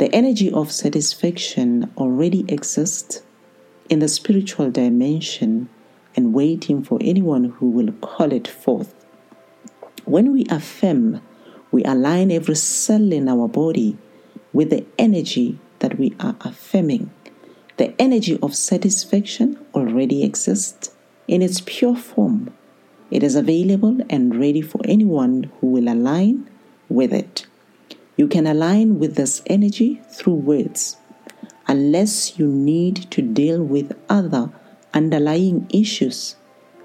the 0.03 0.13
energy 0.13 0.51
of 0.51 0.73
satisfaction 0.73 1.89
already 1.97 2.45
exists 2.49 3.23
in 3.89 4.01
the 4.01 4.09
spiritual 4.09 4.69
dimension 4.69 5.69
and 6.17 6.35
waiting 6.35 6.83
for 6.83 6.99
anyone 7.01 7.45
who 7.45 7.71
will 7.71 7.93
call 8.01 8.33
it 8.33 8.49
forth. 8.49 8.93
When 10.05 10.33
we 10.33 10.45
affirm, 10.51 11.21
we 11.71 11.85
align 11.85 12.33
every 12.33 12.57
cell 12.57 13.13
in 13.13 13.29
our 13.29 13.47
body 13.47 13.97
with 14.53 14.71
the 14.71 14.85
energy 14.99 15.61
we 16.03 16.13
are 16.19 16.35
affirming. 16.41 17.09
The 17.77 17.95
energy 17.97 18.37
of 18.43 18.57
satisfaction 18.57 19.65
already 19.73 20.25
exists 20.25 20.91
in 21.29 21.43
its 21.43 21.63
pure 21.65 21.95
form. 21.95 22.53
It 23.13 23.23
is 23.23 23.37
available 23.37 24.01
and 24.11 24.35
ready 24.35 24.63
for 24.63 24.81
anyone 24.85 25.53
who 25.61 25.69
will 25.69 25.89
align 25.89 26.51
with 26.89 27.13
it. 27.13 27.47
You 28.17 28.27
can 28.27 28.49
align 28.49 28.99
with 28.99 29.15
this 29.15 29.43
energy 29.47 30.03
through 30.11 30.41
words. 30.51 30.97
Unless 31.69 32.37
you 32.37 32.49
need 32.49 33.09
to 33.13 33.23
deal 33.23 33.63
with 33.63 33.97
other 34.09 34.51
underlying 34.93 35.69
issues, 35.73 36.35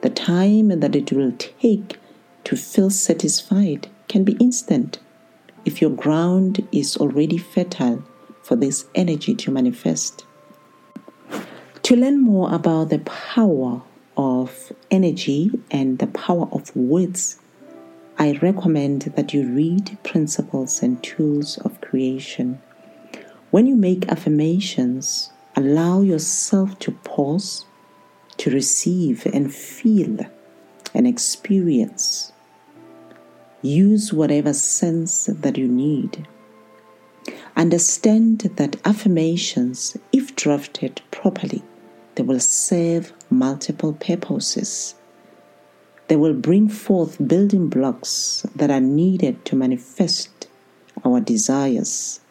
the 0.01 0.11
time 0.11 0.67
that 0.79 0.95
it 0.95 1.11
will 1.11 1.31
take 1.31 1.97
to 2.43 2.55
feel 2.55 2.91
satisfied 2.91 3.89
can 4.07 4.23
be 4.23 4.33
instant 4.33 4.99
if 5.65 5.81
your 5.81 5.89
ground 6.05 6.67
is 6.71 6.95
already 6.97 7.39
fertile 7.39 8.03
for 8.47 8.55
this 8.55 8.85
energy 8.95 9.35
to 9.35 9.51
manifest. 9.51 10.25
To 11.83 11.95
learn 11.97 12.21
more 12.21 12.53
about 12.53 12.89
the 12.89 12.99
power 12.99 13.81
of 14.15 14.71
energy 14.89 15.51
and 15.69 15.99
the 15.99 16.07
power 16.07 16.47
of 16.53 16.73
words, 16.73 17.39
I 18.17 18.39
recommend 18.41 19.01
that 19.17 19.33
you 19.33 19.45
read 19.45 19.97
Principles 20.03 20.81
and 20.81 21.03
Tools 21.03 21.57
of 21.57 21.81
Creation. 21.81 22.61
When 23.51 23.67
you 23.67 23.75
make 23.75 24.07
affirmations, 24.07 25.29
allow 25.57 25.99
yourself 25.99 26.79
to 26.79 26.91
pause, 26.91 27.65
to 28.37 28.49
receive 28.49 29.25
and 29.25 29.53
feel 29.53 30.25
and 30.93 31.05
experience. 31.05 32.31
Use 33.61 34.13
whatever 34.13 34.53
sense 34.53 35.25
that 35.25 35.57
you 35.57 35.67
need. 35.67 36.25
Understand 37.57 38.39
that 38.55 38.77
affirmations, 38.85 39.97
if 40.13 40.33
drafted 40.37 41.01
properly, 41.11 41.63
they 42.15 42.23
will 42.23 42.39
serve 42.39 43.11
multiple 43.29 43.93
purposes 43.93 44.95
they 46.07 46.15
will 46.15 46.33
bring 46.33 46.69
forth 46.69 47.25
building 47.27 47.67
blocks 47.67 48.45
that 48.55 48.71
are 48.71 48.81
needed 48.81 49.43
to 49.45 49.55
manifest 49.55 50.47
our 51.03 51.19
desires. 51.19 52.21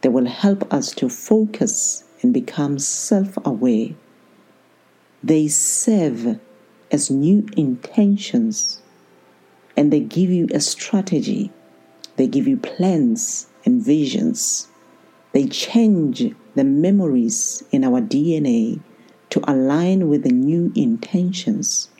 They 0.00 0.08
will 0.08 0.26
help 0.26 0.72
us 0.72 0.92
to 0.92 1.08
focus 1.08 2.04
and 2.22 2.32
become 2.32 2.78
self 2.78 3.36
aware. 3.44 3.90
They 5.22 5.48
serve 5.48 6.40
as 6.90 7.10
new 7.10 7.46
intentions 7.56 8.80
and 9.76 9.92
they 9.92 10.00
give 10.00 10.30
you 10.30 10.48
a 10.52 10.60
strategy, 10.60 11.52
they 12.16 12.26
give 12.26 12.48
you 12.48 12.56
plans 12.56 13.47
and 13.68 13.84
visions. 13.84 14.68
They 15.32 15.46
change 15.46 16.34
the 16.54 16.64
memories 16.64 17.62
in 17.70 17.84
our 17.84 18.00
DNA 18.00 18.80
to 19.28 19.38
align 19.46 20.08
with 20.08 20.22
the 20.22 20.32
new 20.32 20.72
intentions. 20.74 21.90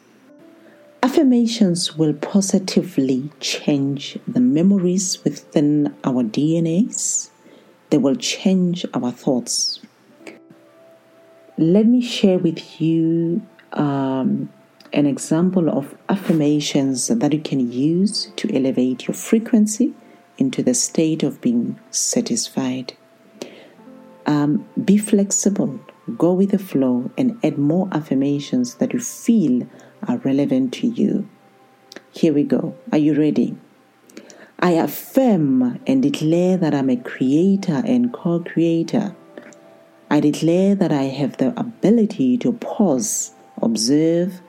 Affirmations 1.03 1.95
will 1.99 2.15
positively 2.15 3.31
change 3.41 4.19
the 4.27 4.41
memories 4.41 5.23
within 5.25 5.95
our 6.05 6.23
DNAs. 6.25 7.29
They 7.91 7.99
will 7.99 8.17
change 8.17 8.87
our 8.95 9.13
thoughts. 9.13 9.81
Let 11.59 11.85
me 11.85 12.01
share 12.01 12.39
with 12.39 12.81
you 12.81 13.43
um, 13.75 14.49
an 14.95 15.05
example 15.05 15.69
of 15.69 15.95
affirmations 16.09 17.09
that 17.09 17.33
you 17.35 17.41
can 17.41 17.71
use 17.71 18.33
to 18.37 18.45
elevate 18.57 19.07
your 19.07 19.15
frequency 19.15 19.93
into 20.39 20.63
the 20.63 20.75
state 20.75 21.23
of 21.23 21.41
being 21.41 21.79
satisfied. 21.91 22.95
Um, 24.25 24.69
be 24.83 24.97
flexible, 24.97 25.81
go 26.17 26.33
with 26.33 26.53
the 26.53 26.59
flow, 26.59 27.11
and 27.19 27.39
add 27.43 27.59
more 27.59 27.89
affirmations 27.93 28.75
that 28.77 28.93
you 28.93 29.01
feel 29.01 29.69
are 30.07 30.19
relevant 30.19 30.73
to 30.75 30.87
you. 30.87 31.29
Here 32.13 32.33
we 32.33 32.45
go. 32.45 32.77
Are 32.93 32.99
you 32.99 33.15
ready? 33.15 33.57
I 34.61 34.73
affirm 34.73 35.81
and 35.87 36.03
declare 36.03 36.57
that 36.57 36.75
I'm 36.75 36.91
a 36.91 36.97
creator 36.97 37.83
and 37.85 38.13
co 38.13 38.41
creator. 38.41 39.15
I 40.11 40.21
declare 40.21 40.75
that 40.75 40.91
I 40.91 41.05
have 41.05 41.37
the 41.37 41.59
ability 41.59 42.39
to 42.39 42.53
pause, 42.53 43.33
observe, 43.61 44.41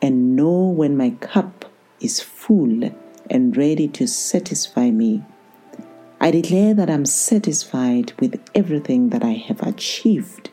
and 0.00 0.34
know 0.34 0.68
when 0.68 0.96
my 0.96 1.10
cup 1.10 1.66
is 2.00 2.20
full 2.20 2.90
and 3.30 3.56
ready 3.56 3.88
to 3.88 4.06
satisfy 4.06 4.90
me. 4.90 5.22
I 6.20 6.30
declare 6.30 6.74
that 6.74 6.90
I'm 6.90 7.06
satisfied 7.06 8.12
with 8.18 8.42
everything 8.54 9.10
that 9.10 9.22
I 9.22 9.32
have 9.32 9.62
achieved. 9.62 10.50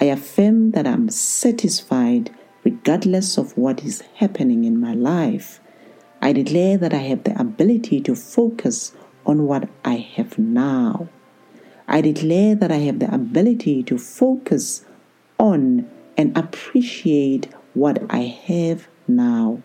I 0.00 0.06
affirm 0.06 0.72
that 0.72 0.86
I'm 0.86 1.10
satisfied 1.10 2.34
regardless 2.64 3.38
of 3.38 3.56
what 3.56 3.84
is 3.84 4.02
happening 4.16 4.64
in 4.64 4.80
my 4.80 4.94
life. 4.94 5.60
I 6.20 6.32
declare 6.32 6.76
that 6.78 6.92
I 6.92 6.98
have 6.98 7.24
the 7.24 7.38
ability 7.40 8.00
to 8.02 8.14
focus 8.14 8.92
on 9.24 9.46
what 9.46 9.68
I 9.84 9.96
have 10.16 10.38
now. 10.38 11.08
I 11.86 12.00
declare 12.00 12.54
that 12.54 12.70
I 12.70 12.78
have 12.78 12.98
the 12.98 13.12
ability 13.12 13.82
to 13.84 13.98
focus 13.98 14.84
on 15.38 15.90
and 16.16 16.36
appreciate 16.36 17.48
what 17.74 18.02
I 18.10 18.22
have 18.46 18.88
now. 19.08 19.62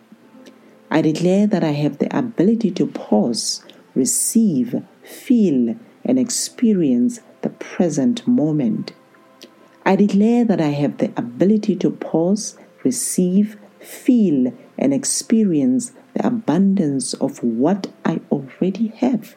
I 0.90 1.02
declare 1.02 1.46
that 1.48 1.64
I 1.64 1.72
have 1.72 1.98
the 1.98 2.16
ability 2.16 2.70
to 2.72 2.86
pause, 2.86 3.64
receive, 3.94 4.82
feel, 5.02 5.76
and 6.04 6.18
experience 6.18 7.20
the 7.42 7.50
present 7.50 8.26
moment. 8.26 8.92
I 9.84 9.96
declare 9.96 10.44
that 10.44 10.60
I 10.60 10.68
have 10.68 10.98
the 10.98 11.12
ability 11.16 11.76
to 11.76 11.90
pause, 11.90 12.56
receive, 12.84 13.56
feel, 13.80 14.52
and 14.78 14.94
experience 14.94 15.92
the 16.14 16.26
abundance 16.26 17.14
of 17.14 17.42
what 17.42 17.88
I 18.04 18.20
already 18.30 18.88
have. 18.88 19.36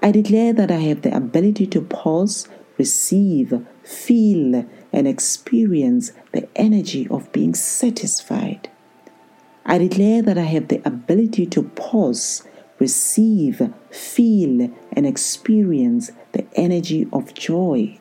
I 0.00 0.12
declare 0.12 0.52
that 0.52 0.70
I 0.70 0.78
have 0.78 1.02
the 1.02 1.16
ability 1.16 1.66
to 1.68 1.82
pause, 1.82 2.48
receive, 2.78 3.66
feel, 3.82 4.64
and 4.92 5.08
experience 5.08 6.12
the 6.32 6.48
energy 6.54 7.08
of 7.08 7.32
being 7.32 7.54
satisfied. 7.54 8.70
I 9.70 9.76
declare 9.76 10.22
that 10.22 10.38
I 10.38 10.44
have 10.44 10.68
the 10.68 10.80
ability 10.88 11.44
to 11.44 11.62
pause, 11.62 12.42
receive, 12.78 13.60
feel, 13.90 14.70
and 14.92 15.06
experience 15.06 16.10
the 16.32 16.46
energy 16.54 17.06
of 17.12 17.34
joy. 17.34 17.98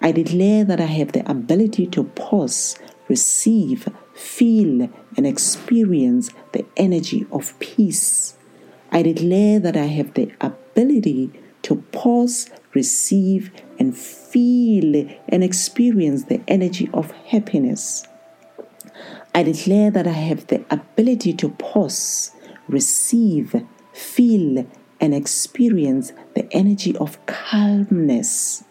I 0.00 0.10
declare 0.10 0.64
that 0.64 0.80
I 0.80 0.86
have 0.86 1.12
the 1.12 1.30
ability 1.30 1.86
to 1.88 2.02
pause, 2.02 2.76
receive, 3.06 3.88
feel, 4.14 4.90
and 5.16 5.26
experience 5.28 6.30
the 6.50 6.66
energy 6.76 7.24
of 7.30 7.56
peace. 7.60 8.36
I 8.90 9.02
declare 9.02 9.60
that 9.60 9.76
I 9.76 9.86
have 9.86 10.14
the 10.14 10.32
ability 10.40 11.30
to 11.62 11.76
pause, 11.92 12.50
receive, 12.74 13.52
and 13.78 13.96
feel 13.96 15.08
and 15.28 15.44
experience 15.44 16.24
the 16.24 16.40
energy 16.48 16.90
of 16.92 17.12
happiness. 17.12 18.08
I 19.32 19.44
declare 19.44 19.92
that 19.92 20.08
I 20.08 20.12
have 20.12 20.48
the 20.48 20.64
ability 20.70 21.32
to 21.34 21.50
pause, 21.50 22.32
receive, 22.68 23.54
feel, 23.92 24.66
and 25.00 25.14
experience 25.14 26.12
the 26.34 26.52
energy 26.52 26.96
of 26.96 27.24
calmness. 27.26 28.64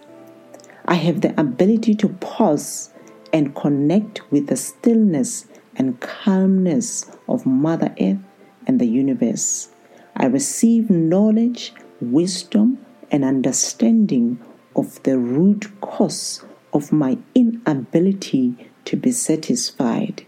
I 0.85 0.95
have 0.95 1.21
the 1.21 1.39
ability 1.39 1.95
to 1.95 2.09
pause 2.09 2.91
and 3.31 3.55
connect 3.55 4.29
with 4.31 4.47
the 4.47 4.57
stillness 4.57 5.45
and 5.77 5.99
calmness 6.01 7.09
of 7.29 7.45
Mother 7.45 7.95
Earth 8.01 8.19
and 8.67 8.81
the 8.81 8.87
universe. 8.87 9.69
I 10.17 10.25
receive 10.25 10.89
knowledge, 10.89 11.73
wisdom, 12.01 12.85
and 13.11 13.23
understanding 13.23 14.39
of 14.75 15.01
the 15.03 15.17
root 15.17 15.67
cause 15.79 16.43
of 16.73 16.91
my 16.91 17.17
inability 17.33 18.55
to 18.85 18.97
be 18.97 19.11
satisfied. 19.11 20.25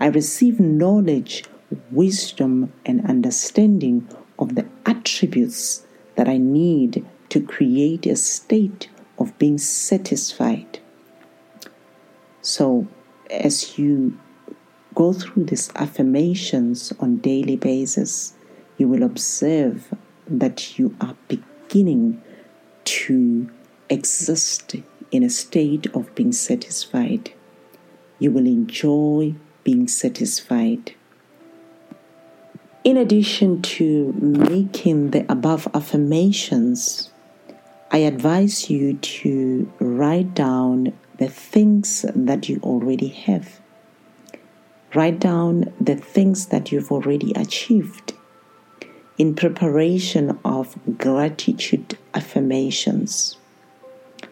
I 0.00 0.06
receive 0.06 0.60
knowledge, 0.60 1.44
wisdom, 1.90 2.72
and 2.86 3.04
understanding 3.04 4.08
of 4.38 4.54
the 4.54 4.66
attributes 4.86 5.86
that 6.14 6.28
I 6.28 6.36
need 6.36 7.04
to 7.30 7.40
create 7.40 8.06
a 8.06 8.16
state 8.16 8.88
of 9.18 9.36
being 9.38 9.58
satisfied. 9.58 10.78
So, 12.42 12.86
as 13.30 13.78
you 13.78 14.18
go 14.94 15.12
through 15.12 15.44
these 15.44 15.70
affirmations 15.74 16.92
on 17.00 17.18
daily 17.18 17.56
basis, 17.56 18.34
you 18.78 18.88
will 18.88 19.02
observe 19.02 19.92
that 20.28 20.78
you 20.78 20.96
are 21.00 21.16
beginning 21.26 22.22
to 22.84 23.50
exist 23.90 24.76
in 25.10 25.22
a 25.22 25.30
state 25.30 25.86
of 25.94 26.14
being 26.14 26.32
satisfied. 26.32 27.32
You 28.18 28.30
will 28.30 28.46
enjoy 28.46 29.34
being 29.68 29.86
satisfied. 29.86 30.94
In 32.84 32.96
addition 32.96 33.60
to 33.76 34.14
making 34.14 35.10
the 35.10 35.30
above 35.30 35.68
affirmations, 35.74 37.10
I 37.90 37.98
advise 37.98 38.70
you 38.70 38.94
to 38.94 39.70
write 39.78 40.32
down 40.32 40.94
the 41.18 41.28
things 41.28 42.06
that 42.14 42.48
you 42.48 42.60
already 42.62 43.08
have. 43.08 43.60
Write 44.94 45.20
down 45.20 45.70
the 45.78 45.96
things 45.96 46.46
that 46.46 46.72
you've 46.72 46.90
already 46.90 47.32
achieved 47.36 48.14
in 49.18 49.34
preparation 49.34 50.38
of 50.46 50.78
gratitude 50.96 51.98
affirmations, 52.14 53.36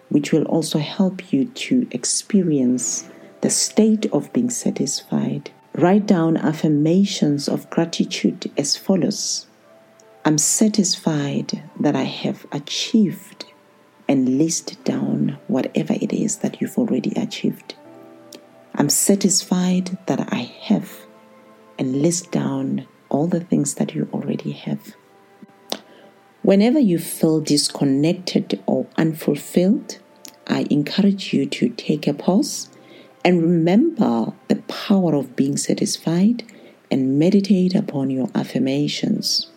which 0.08 0.32
will 0.32 0.46
also 0.46 0.78
help 0.78 1.30
you 1.30 1.44
to 1.66 1.86
experience 1.90 3.10
the 3.46 3.50
state 3.50 4.06
of 4.06 4.32
being 4.32 4.50
satisfied. 4.50 5.52
Write 5.76 6.04
down 6.04 6.36
affirmations 6.36 7.48
of 7.48 7.70
gratitude 7.70 8.50
as 8.58 8.76
follows 8.76 9.46
I'm 10.24 10.36
satisfied 10.36 11.62
that 11.78 11.94
I 11.94 12.02
have 12.24 12.44
achieved, 12.50 13.44
and 14.08 14.36
list 14.36 14.82
down 14.82 15.38
whatever 15.46 15.92
it 15.92 16.12
is 16.12 16.38
that 16.38 16.60
you've 16.60 16.76
already 16.76 17.12
achieved. 17.14 17.76
I'm 18.74 18.88
satisfied 18.88 19.96
that 20.06 20.32
I 20.32 20.50
have, 20.62 21.06
and 21.78 22.02
list 22.02 22.32
down 22.32 22.88
all 23.10 23.28
the 23.28 23.44
things 23.44 23.74
that 23.74 23.94
you 23.94 24.08
already 24.12 24.50
have. 24.50 24.96
Whenever 26.42 26.80
you 26.80 26.98
feel 26.98 27.40
disconnected 27.40 28.60
or 28.66 28.88
unfulfilled, 28.96 30.00
I 30.48 30.66
encourage 30.68 31.32
you 31.32 31.46
to 31.46 31.68
take 31.68 32.08
a 32.08 32.12
pause 32.12 32.70
and 33.26 33.42
remember 33.42 34.32
the 34.46 34.62
power 34.68 35.16
of 35.16 35.34
being 35.34 35.56
satisfied 35.56 36.44
and 36.92 37.18
meditate 37.18 37.74
upon 37.74 38.08
your 38.08 38.28
affirmations. 38.36 39.48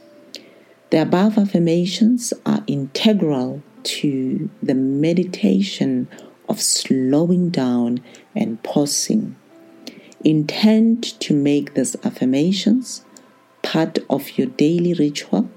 The 0.90 1.04
above 1.04 1.38
affirmations 1.38 2.34
are 2.48 2.64
integral 2.66 3.62
to 3.84 4.50
the 4.64 4.74
meditation 4.74 6.08
of 6.50 6.60
slowing 6.60 7.52
down 7.52 8.04
and 8.36 8.62
pausing. 8.64 9.36
Intend 10.26 11.04
to 11.20 11.36
make 11.36 11.76
these 11.76 11.96
affirmations 12.04 13.06
part 13.62 14.00
of 14.10 14.36
your 14.36 14.48
daily 14.48 14.96
ritual 14.96 15.48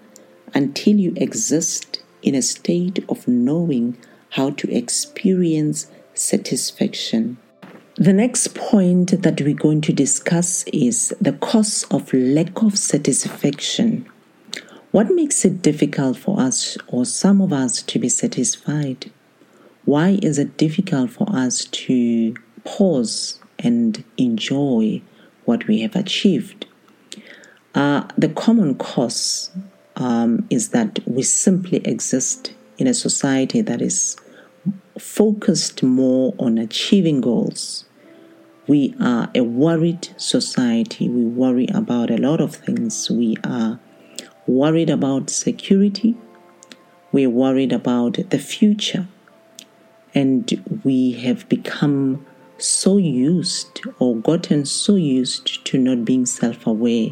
until 0.52 0.96
you 0.96 1.14
exist 1.16 2.02
in 2.20 2.34
a 2.34 2.42
state 2.42 3.02
of 3.08 3.26
knowing 3.26 3.96
how 4.32 4.50
to 4.50 4.70
experience 4.70 5.86
satisfaction. 6.12 7.38
The 7.96 8.14
next 8.14 8.54
point 8.54 9.22
that 9.22 9.42
we're 9.42 9.52
going 9.54 9.82
to 9.82 9.92
discuss 9.92 10.64
is 10.72 11.14
the 11.20 11.34
cause 11.34 11.84
of 11.90 12.10
lack 12.14 12.62
of 12.62 12.78
satisfaction. 12.78 14.08
What 14.92 15.10
makes 15.10 15.44
it 15.44 15.60
difficult 15.60 16.16
for 16.16 16.40
us 16.40 16.78
or 16.88 17.04
some 17.04 17.42
of 17.42 17.52
us 17.52 17.82
to 17.82 17.98
be 17.98 18.08
satisfied? 18.08 19.10
Why 19.84 20.18
is 20.22 20.38
it 20.38 20.56
difficult 20.56 21.10
for 21.10 21.26
us 21.30 21.66
to 21.66 22.34
pause 22.64 23.38
and 23.58 24.02
enjoy 24.16 25.02
what 25.44 25.66
we 25.66 25.82
have 25.82 25.94
achieved? 25.94 26.64
Uh, 27.74 28.08
the 28.16 28.30
common 28.30 28.74
cause 28.76 29.50
um, 29.96 30.46
is 30.48 30.70
that 30.70 30.98
we 31.06 31.22
simply 31.22 31.78
exist 31.86 32.54
in 32.78 32.86
a 32.86 32.94
society 32.94 33.60
that 33.60 33.82
is 33.82 34.16
focused 34.98 35.82
more 35.82 36.34
on 36.38 36.58
achieving 36.58 37.20
goals. 37.20 37.84
We 38.66 38.94
are 39.00 39.30
a 39.34 39.40
worried 39.40 40.08
society. 40.16 41.08
We 41.08 41.24
worry 41.24 41.66
about 41.72 42.10
a 42.10 42.16
lot 42.16 42.40
of 42.40 42.54
things. 42.54 43.10
We 43.10 43.36
are 43.44 43.80
worried 44.46 44.90
about 44.90 45.30
security. 45.30 46.16
We're 47.10 47.30
worried 47.30 47.72
about 47.72 48.18
the 48.30 48.38
future. 48.38 49.08
And 50.14 50.80
we 50.84 51.12
have 51.12 51.48
become 51.48 52.24
so 52.58 52.96
used 52.96 53.80
or 53.98 54.16
gotten 54.16 54.64
so 54.64 54.94
used 54.94 55.64
to 55.64 55.78
not 55.78 56.04
being 56.04 56.26
self 56.26 56.66
aware, 56.66 57.10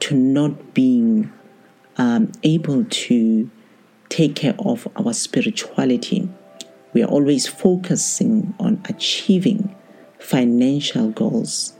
to 0.00 0.14
not 0.14 0.72
being 0.72 1.32
um, 1.96 2.32
able 2.42 2.84
to 2.84 3.50
take 4.08 4.36
care 4.36 4.54
of 4.58 4.88
our 4.96 5.12
spirituality. 5.12 6.28
We 6.92 7.02
are 7.02 7.08
always 7.08 7.46
focusing 7.46 8.54
on 8.60 8.82
achieving 8.88 9.74
financial 10.18 11.10
goals. 11.10 11.74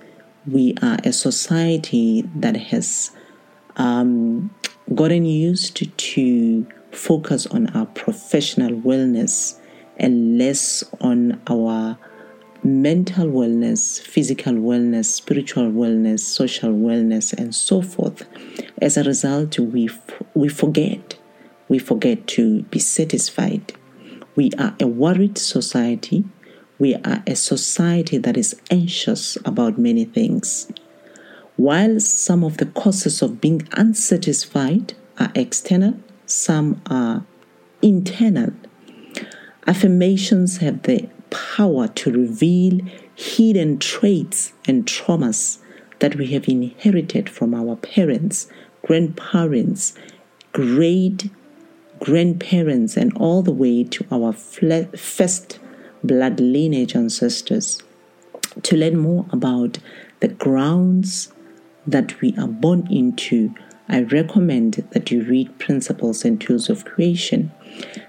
We 0.46 0.74
are 0.82 0.98
a 1.04 1.12
society 1.12 2.22
that 2.36 2.56
has 2.56 3.10
um, 3.76 4.54
gotten 4.94 5.24
used 5.24 5.96
to 5.96 6.66
focus 6.90 7.46
on 7.46 7.68
our 7.68 7.86
professional 7.86 8.70
wellness 8.70 9.58
and 9.96 10.38
less 10.38 10.82
on 11.00 11.40
our 11.46 11.98
mental 12.64 13.26
wellness, 13.26 14.00
physical 14.00 14.54
wellness, 14.54 15.06
spiritual 15.06 15.64
wellness, 15.64 16.20
social 16.20 16.70
wellness, 16.70 17.32
and 17.32 17.54
so 17.54 17.82
forth. 17.82 18.24
As 18.80 18.96
a 18.96 19.02
result, 19.02 19.58
we, 19.58 19.88
f- 19.88 20.22
we 20.34 20.48
forget. 20.48 21.18
We 21.68 21.78
forget 21.78 22.26
to 22.28 22.62
be 22.64 22.78
satisfied. 22.78 23.74
We 24.34 24.50
are 24.58 24.74
a 24.80 24.86
worried 24.86 25.36
society. 25.36 26.24
We 26.78 26.94
are 26.94 27.22
a 27.26 27.36
society 27.36 28.18
that 28.18 28.36
is 28.36 28.58
anxious 28.70 29.36
about 29.44 29.78
many 29.78 30.04
things. 30.04 30.70
While 31.56 32.00
some 32.00 32.42
of 32.42 32.56
the 32.56 32.66
causes 32.66 33.20
of 33.20 33.40
being 33.40 33.68
unsatisfied 33.72 34.94
are 35.18 35.30
external, 35.34 36.00
some 36.26 36.80
are 36.86 37.24
internal. 37.82 38.52
Affirmations 39.66 40.56
have 40.58 40.82
the 40.82 41.08
power 41.30 41.88
to 41.88 42.10
reveal 42.10 42.80
hidden 43.14 43.78
traits 43.78 44.52
and 44.66 44.86
traumas 44.86 45.58
that 45.98 46.16
we 46.16 46.28
have 46.28 46.48
inherited 46.48 47.28
from 47.28 47.54
our 47.54 47.76
parents, 47.76 48.48
grandparents, 48.84 49.94
great 50.52 51.30
grandparents, 52.02 52.96
and 52.96 53.16
all 53.16 53.42
the 53.42 53.52
way 53.52 53.84
to 53.84 54.04
our 54.10 54.32
first 54.32 55.60
blood 56.02 56.40
lineage 56.40 56.96
ancestors. 56.96 57.80
To 58.64 58.76
learn 58.76 58.98
more 58.98 59.24
about 59.30 59.78
the 60.18 60.26
grounds 60.26 61.32
that 61.86 62.20
we 62.20 62.34
are 62.36 62.48
born 62.48 62.88
into, 62.90 63.54
I 63.88 64.02
recommend 64.02 64.84
that 64.90 65.12
you 65.12 65.22
read 65.22 65.60
Principles 65.60 66.24
and 66.24 66.40
Tools 66.40 66.68
of 66.68 66.84
Creation. 66.84 67.52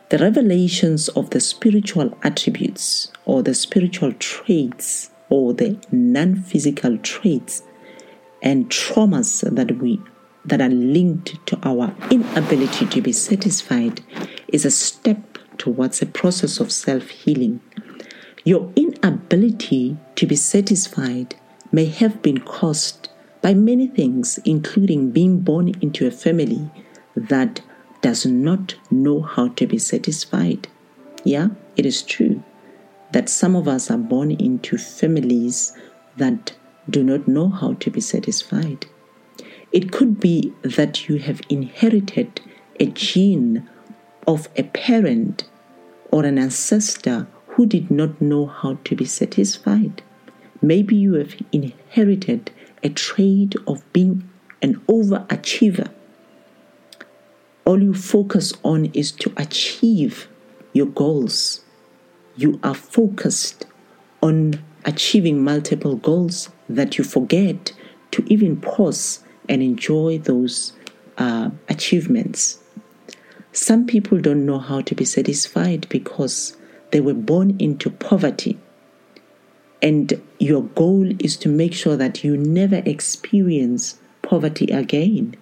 The 0.10 0.17
revelations 0.17 1.10
of 1.10 1.29
the 1.29 1.39
spiritual 1.39 2.17
attributes 2.23 3.12
or 3.25 3.43
the 3.43 3.53
spiritual 3.53 4.13
traits 4.13 5.12
or 5.29 5.53
the 5.53 5.77
non-physical 5.91 6.97
traits 6.97 7.62
and 8.41 8.69
traumas 8.69 9.41
that 9.56 9.77
we 9.77 10.01
that 10.45 10.62
are 10.62 10.69
linked 10.69 11.45
to 11.47 11.60
our 11.63 11.93
inability 12.12 12.86
to 12.88 13.01
be 13.01 13.12
satisfied 13.12 14.01
is 14.47 14.65
a 14.65 14.71
step 14.71 15.38
towards 15.58 16.01
a 16.01 16.06
process 16.06 16.60
of 16.60 16.71
self-healing. 16.71 17.62
Your 18.43 18.71
inability 18.75 19.97
to 20.15 20.25
be 20.25 20.36
satisfied 20.36 21.36
may 21.71 21.86
have 21.86 22.21
been 22.21 22.39
caused 22.39 23.10
by 23.41 23.53
many 23.53 23.88
things, 23.88 24.38
including 24.45 25.12
being 25.12 25.39
born 25.39 25.69
into 25.82 26.06
a 26.08 26.12
family 26.12 26.69
that 27.15 27.62
does 28.01 28.25
not 28.25 28.75
know 28.91 29.21
how 29.21 29.47
to 29.49 29.65
be 29.65 29.77
satisfied. 29.77 30.67
Yeah, 31.23 31.49
it 31.77 31.86
is 31.86 32.01
true 32.01 32.43
that 33.13 33.29
some 33.29 33.56
of 33.56 33.67
us 33.67 33.89
are 33.89 33.97
born 33.97 34.32
into 34.32 34.77
families 34.77 35.77
that 36.17 36.53
do 36.89 37.03
not 37.03 37.27
know 37.27 37.47
how 37.47 37.73
to 37.75 37.89
be 37.89 38.01
satisfied. 38.01 38.86
It 39.73 39.91
could 39.91 40.21
be 40.21 40.53
that 40.62 41.09
you 41.09 41.17
have 41.17 41.41
inherited 41.49 42.39
a 42.79 42.86
gene 42.86 43.67
of 44.25 44.47
a 44.55 44.63
parent 44.63 45.43
or 46.12 46.23
an 46.23 46.38
ancestor 46.38 47.27
who 47.47 47.65
did 47.65 47.91
not 47.91 48.21
know 48.21 48.45
how 48.45 48.77
to 48.86 48.95
be 48.95 49.05
satisfied. 49.05 50.01
Maybe 50.62 50.95
you 50.95 51.15
have 51.15 51.36
inherited 51.51 52.51
a 52.81 52.89
trait 52.89 53.55
of 53.67 53.83
being 53.91 54.29
an 54.62 54.75
overachiever. 54.88 55.91
All 57.65 57.83
you 57.83 57.93
focus 57.93 58.53
on 58.63 58.86
is 58.93 59.12
to 59.12 59.33
achieve 59.36 60.29
your 60.71 60.88
goals 60.88 61.63
you 62.36 62.59
are 62.63 62.73
focused 62.73 63.65
on 64.21 64.63
achieving 64.86 65.43
multiple 65.43 65.95
goals 65.95 66.49
that 66.67 66.97
you 66.97 67.03
forget 67.03 67.73
to 68.12 68.23
even 68.27 68.59
pause 68.59 69.22
and 69.49 69.62
enjoy 69.62 70.17
those 70.19 70.73
uh, 71.17 71.49
achievements. 71.69 72.60
Some 73.51 73.86
people 73.86 74.19
don't 74.19 74.45
know 74.45 74.60
how 74.60 74.82
to 74.82 74.95
be 74.95 75.06
satisfied 75.06 75.88
because 75.89 76.58
they 76.91 77.01
were 77.01 77.13
born 77.13 77.56
into 77.60 77.89
poverty. 77.89 78.58
And 79.82 80.21
your 80.39 80.63
goal 80.63 81.12
is 81.19 81.36
to 81.38 81.49
make 81.49 81.73
sure 81.73 81.97
that 81.97 82.23
you 82.23 82.38
never 82.38 82.82
experience 82.86 83.99
poverty 84.21 84.65
again. 84.67 85.36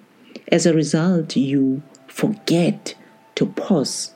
As 0.51 0.65
a 0.65 0.73
result, 0.73 1.37
you 1.37 1.83
forget 2.07 2.95
to 3.35 3.45
pause, 3.45 4.13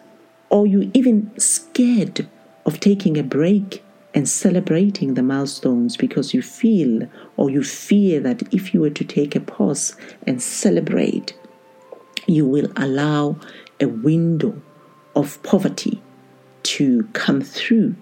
or 0.50 0.68
you're 0.68 0.92
even 0.94 1.32
scared 1.40 2.28
of 2.66 2.80
taking 2.80 3.18
a 3.18 3.24
break 3.24 3.85
and 4.16 4.30
celebrating 4.30 5.14
the 5.14 5.22
milestones 5.22 5.98
because 5.98 6.34
you 6.34 6.42
feel 6.42 7.08
or 7.36 7.50
you 7.50 7.62
fear 7.62 8.22
that 8.22 8.42
if 8.54 8.74
you 8.74 8.80
were 8.80 8.90
to 8.90 9.04
take 9.04 9.36
a 9.36 9.42
pause 9.42 9.96
and 10.26 10.42
celebrate, 10.42 11.38
you 12.26 12.48
will 12.48 12.72
allow 12.78 13.36
a 13.82 13.86
window 13.86 14.60
of 15.18 15.44
poverty 15.44 16.02
to 16.64 17.04
come 17.12 17.42
through. 17.42 17.94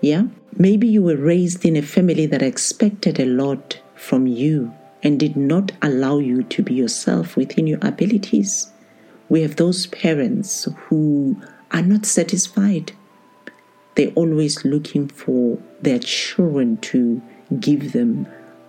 Yeah? 0.00 0.24
Maybe 0.56 0.86
you 0.86 1.02
were 1.02 1.16
raised 1.16 1.64
in 1.64 1.76
a 1.76 1.82
family 1.82 2.26
that 2.26 2.42
expected 2.42 3.18
a 3.18 3.26
lot 3.26 3.80
from 3.96 4.28
you 4.28 4.72
and 5.02 5.18
did 5.18 5.36
not 5.36 5.72
allow 5.82 6.18
you 6.18 6.44
to 6.44 6.62
be 6.62 6.72
yourself 6.72 7.36
within 7.36 7.66
your 7.66 7.80
abilities. 7.82 8.70
We 9.28 9.42
have 9.42 9.56
those 9.56 9.88
parents 9.88 10.68
who 10.86 11.36
are 11.72 11.82
not 11.82 12.06
satisfied 12.06 12.92
they're 13.94 14.12
always 14.14 14.64
looking 14.64 15.08
for 15.08 15.58
their 15.80 15.98
children 15.98 16.76
to 16.78 17.22
give 17.60 17.92
them 17.92 18.26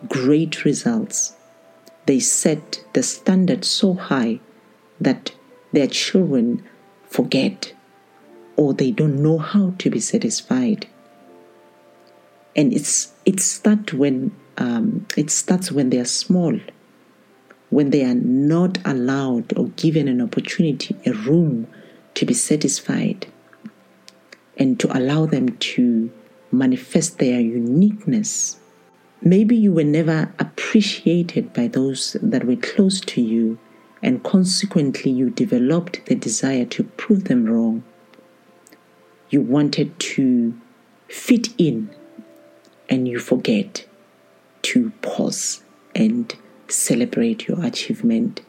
great 0.08 0.66
results. 0.66 1.36
They 2.06 2.20
set 2.20 2.84
the 2.94 3.02
standard 3.02 3.66
so 3.66 3.94
high 3.94 4.40
that 5.02 5.34
their 5.72 5.88
children 5.88 6.64
forget 7.08 7.74
or 8.56 8.74
they 8.74 8.92
don't 8.92 9.22
know 9.22 9.38
how 9.38 9.74
to 9.80 9.90
be 9.90 10.00
satisfied. 10.00 10.88
And 12.56 12.72
it's 12.72 13.12
it 13.26 13.40
starts 13.40 13.94
when 13.94 14.32
um, 14.58 15.06
it 15.18 15.30
starts 15.30 15.72
when 15.72 15.90
they 15.90 16.00
are 16.00 16.06
small, 16.06 16.58
when 17.70 17.90
they 17.90 18.06
are 18.06 18.16
not 18.16 18.78
allowed 18.86 19.58
or 19.58 19.68
given 19.70 20.08
an 20.08 20.22
opportunity, 20.22 20.96
a 21.06 21.12
room 21.12 21.68
to 22.14 22.26
be 22.26 22.34
satisfied 22.34 23.28
and 24.58 24.80
to 24.80 24.98
allow 24.98 25.26
them 25.26 25.58
to 25.58 26.12
manifest 26.52 27.20
their 27.20 27.40
uniqueness. 27.40 28.58
Maybe 29.22 29.56
you 29.56 29.74
were 29.74 29.84
never 29.84 30.34
appreciated 30.40 31.54
by 31.54 31.68
those 31.68 32.16
that 32.22 32.46
were 32.46 32.56
close 32.56 33.02
to 33.02 33.22
you, 33.22 33.58
and 34.04 34.24
consequently, 34.24 35.12
you 35.12 35.30
developed 35.30 36.06
the 36.06 36.16
desire 36.16 36.66
to 36.66 36.84
prove 36.84 37.24
them 37.24 37.46
wrong. 37.46 37.84
You 39.30 39.42
wanted 39.42 39.98
to 40.00 40.54
fit 41.08 41.50
in, 41.58 41.90
and 42.88 43.08
you 43.08 43.20
forget 43.20 43.88
to 44.64 44.92
pause 45.02 45.64
and 45.96 46.36
celebrate 46.68 47.48
your 47.48 47.66
achievement. 47.66 48.42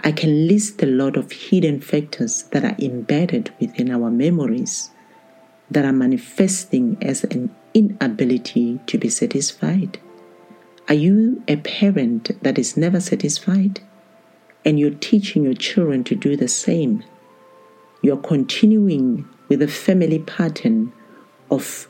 I 0.00 0.12
can 0.12 0.46
list 0.46 0.82
a 0.82 0.86
lot 0.86 1.16
of 1.16 1.32
hidden 1.32 1.80
factors 1.80 2.44
that 2.52 2.64
are 2.64 2.76
embedded 2.78 3.52
within 3.60 3.90
our 3.90 4.10
memories 4.10 4.90
that 5.70 5.84
are 5.84 5.92
manifesting 5.92 6.96
as 7.02 7.24
an 7.24 7.54
inability 7.74 8.80
to 8.86 8.98
be 8.98 9.08
satisfied. 9.08 9.98
Are 10.88 10.94
you 10.94 11.42
a 11.46 11.56
parent 11.56 12.42
that 12.42 12.58
is 12.58 12.76
never 12.76 13.00
satisfied? 13.00 13.80
And 14.64 14.78
you're 14.78 14.90
teaching 14.90 15.44
your 15.44 15.54
children 15.54 16.04
to 16.04 16.14
do 16.14 16.36
the 16.36 16.48
same. 16.48 17.04
You're 18.02 18.16
continuing 18.16 19.28
with 19.48 19.62
a 19.62 19.68
family 19.68 20.20
pattern 20.20 20.92
of 21.50 21.88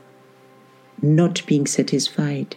not 1.01 1.45
being 1.47 1.67
satisfied. 1.67 2.57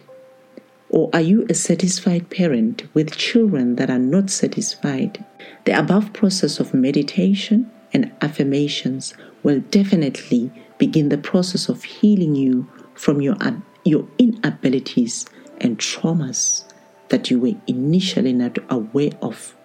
Or 0.92 1.08
are 1.14 1.22
you 1.22 1.46
a 1.48 1.54
satisfied 1.54 2.28
parent 2.28 2.82
with 2.92 3.16
children 3.16 3.76
that 3.76 3.88
are 3.88 3.98
not 3.98 4.28
satisfied? 4.28 5.24
The 5.64 5.78
above 5.78 6.12
process 6.12 6.60
of 6.60 6.74
meditation 6.74 7.70
and 7.94 8.12
affirmations 8.20 9.14
will 9.42 9.60
definitely 9.70 10.52
begin 10.76 11.08
the 11.08 11.16
process 11.16 11.70
of 11.70 11.82
healing 11.82 12.34
you 12.34 12.68
from 12.94 13.22
your, 13.22 13.36
your 13.84 14.06
inabilities 14.18 15.24
and 15.62 15.78
traumas 15.78 16.64
that 17.08 17.30
you 17.30 17.40
were 17.40 17.54
initially 17.66 18.34
not 18.34 18.58
aware 18.70 19.12
of. 19.22 19.56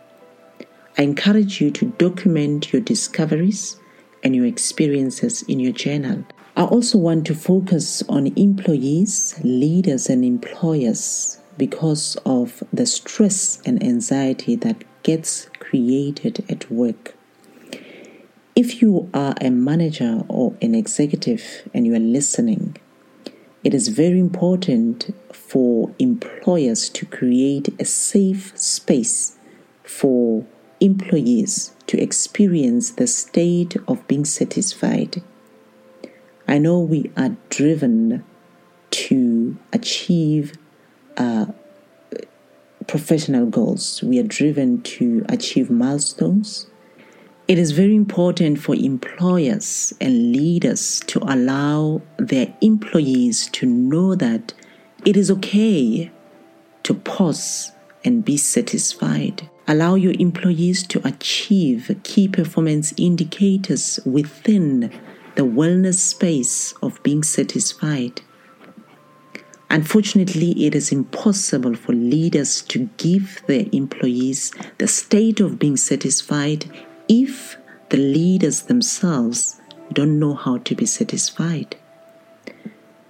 I 0.97 1.01
encourage 1.03 1.59
you 1.59 1.71
to 1.71 1.93
document 1.97 2.71
your 2.71 2.81
discoveries 2.81 3.77
and 4.23 4.33
your 4.33 4.45
experiences 4.45 5.43
in 5.43 5.59
your 5.59 5.73
journal. 5.73 6.25
I 6.57 6.63
also 6.63 6.97
want 6.97 7.27
to 7.27 7.35
focus 7.35 8.01
on 8.09 8.33
employees, 8.35 9.39
leaders, 9.43 10.09
and 10.09 10.25
employers 10.25 11.39
because 11.55 12.17
of 12.25 12.63
the 12.73 12.87
stress 12.87 13.61
and 13.63 13.83
anxiety 13.83 14.55
that 14.55 14.83
gets 15.03 15.51
created 15.59 16.43
at 16.49 16.71
work. 16.71 17.13
If 18.55 18.81
you 18.81 19.07
are 19.13 19.35
a 19.39 19.51
manager 19.51 20.23
or 20.27 20.55
an 20.59 20.73
executive 20.73 21.69
and 21.75 21.85
you 21.85 21.93
are 21.93 21.99
listening, 21.99 22.77
it 23.63 23.75
is 23.75 23.89
very 23.89 24.19
important 24.19 25.13
for 25.31 25.93
employers 25.99 26.89
to 26.89 27.05
create 27.05 27.69
a 27.79 27.85
safe 27.85 28.57
space 28.57 29.37
for 29.83 30.43
employees 30.79 31.75
to 31.85 32.01
experience 32.01 32.89
the 32.89 33.05
state 33.05 33.75
of 33.87 34.07
being 34.07 34.25
satisfied 34.25 35.21
I 36.47 36.57
know 36.59 36.79
we 36.79 37.11
are 37.17 37.35
driven 37.49 38.23
to 38.89 39.57
achieve 39.73 40.53
uh, 41.17 41.47
professional 42.87 43.47
goals, 43.47 44.01
we 44.01 44.17
are 44.19 44.23
driven 44.23 44.81
to 44.81 45.25
achieve 45.27 45.69
milestones. 45.69 46.67
It 47.49 47.57
is 47.57 47.71
very 47.71 47.95
important 47.95 48.59
for 48.59 48.75
employers 48.75 49.93
and 49.99 50.31
leaders 50.31 51.01
to 51.07 51.19
allow 51.19 52.01
their 52.17 52.53
employees 52.61 53.49
to 53.53 53.65
know 53.65 54.15
that 54.15 54.53
it 55.05 55.17
is 55.17 55.29
okay 55.31 56.11
to 56.83 56.93
pause 56.93 57.71
and 58.03 58.23
be 58.23 58.37
satisfied. 58.37 59.49
Allow 59.67 59.95
your 59.95 60.13
employees 60.19 60.83
to 60.87 61.05
achieve 61.05 61.93
key 62.03 62.29
performance 62.29 62.93
indicators 62.97 63.99
within 64.05 64.91
the 65.37 65.45
wellness 65.45 65.99
space 65.99 66.73
of 66.81 67.01
being 67.03 67.21
satisfied. 67.21 68.21
Unfortunately, 69.69 70.65
it 70.65 70.73
is 70.73 70.91
impossible 70.91 71.75
for 71.75 71.93
leaders 71.93 72.63
to 72.63 72.89
give 72.97 73.43
their 73.45 73.65
employees 73.71 74.51
the 74.79 74.87
state 74.87 75.39
of 75.39 75.59
being 75.59 75.77
satisfied 75.77 76.65
if 77.07 77.55
the 77.89 77.97
leaders 77.97 78.63
themselves 78.63 79.61
don't 79.93 80.17
know 80.17 80.33
how 80.33 80.57
to 80.57 80.73
be 80.73 80.87
satisfied. 80.87 81.75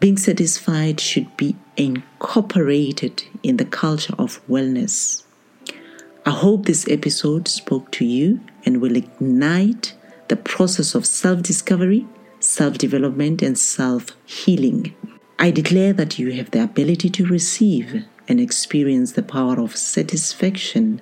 Being 0.01 0.17
satisfied 0.17 0.99
should 0.99 1.35
be 1.37 1.55
incorporated 1.77 3.23
in 3.41 3.55
the 3.55 3.65
culture 3.65 4.15
of 4.19 4.45
wellness. 4.49 5.23
I 6.25 6.31
hope 6.31 6.65
this 6.65 6.85
episode 6.89 7.47
spoke 7.47 7.89
to 7.93 8.03
you 8.03 8.41
and 8.65 8.81
will 8.81 8.97
ignite 8.97 9.95
the 10.27 10.35
process 10.35 10.93
of 10.93 11.05
self 11.05 11.41
discovery 11.41 12.05
self 12.39 12.77
development, 12.77 13.41
and 13.41 13.57
self 13.57 14.15
healing. 14.25 14.95
I 15.39 15.51
declare 15.51 15.93
that 15.93 16.17
you 16.17 16.31
have 16.31 16.51
the 16.51 16.63
ability 16.63 17.09
to 17.11 17.25
receive 17.25 18.05
and 18.27 18.39
experience 18.39 19.13
the 19.13 19.23
power 19.23 19.59
of 19.59 19.75
satisfaction. 19.75 21.01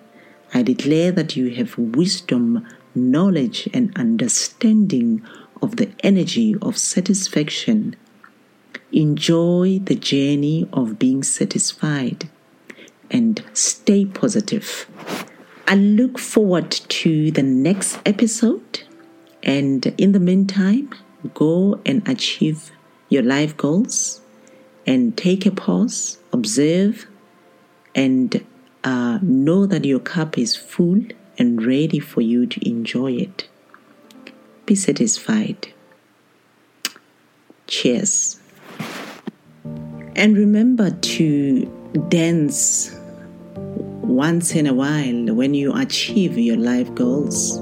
I 0.54 0.62
declare 0.62 1.12
that 1.14 1.36
you 1.36 1.50
have 1.56 1.78
wisdom, 1.78 2.68
knowledge, 2.94 3.70
and 3.74 3.98
understanding 3.98 5.24
of 5.62 5.78
the 5.78 5.90
energy 6.04 6.56
of 6.62 6.78
satisfaction. 6.78 7.96
Enjoy 8.92 9.80
the 9.84 9.96
journey 9.96 10.68
of 10.72 11.00
being 11.00 11.24
satisfied 11.24 12.30
and 13.10 13.44
stay 13.54 14.06
positive. 14.06 14.88
I 15.68 15.76
look 15.76 16.20
forward 16.20 16.72
to 16.72 17.32
the 17.32 17.44
next 17.44 18.00
episode. 18.06 18.82
And 19.44 19.86
in 19.98 20.12
the 20.12 20.20
meantime, 20.20 20.90
go 21.34 21.80
and 21.86 22.08
achieve 22.08 22.72
your 23.10 23.24
life 23.24 23.56
goals 23.58 24.22
and 24.86 25.18
take 25.18 25.46
a 25.46 25.52
pause, 25.52 26.18
observe, 26.32 27.08
and 27.94 28.46
uh, 28.84 29.20
know 29.22 29.66
that 29.66 29.86
your 29.86 30.00
cup 30.00 30.38
is 30.38 30.56
full 30.56 31.02
and 31.38 31.66
ready 31.66 32.00
for 32.00 32.22
you 32.22 32.46
to 32.46 32.68
enjoy 32.68 33.12
it. 33.14 33.48
Be 34.66 34.76
satisfied. 34.76 35.68
Cheers. 37.68 38.40
And 40.16 40.38
remember 40.38 40.92
to 40.92 41.66
dance 42.10 42.96
once 43.56 44.56
in 44.56 44.66
a 44.68 44.74
while 44.74 45.36
when 45.36 45.54
you 45.54 45.74
achieve 45.74 46.38
your 46.38 46.58
life 46.58 46.94
goals. 46.96 47.60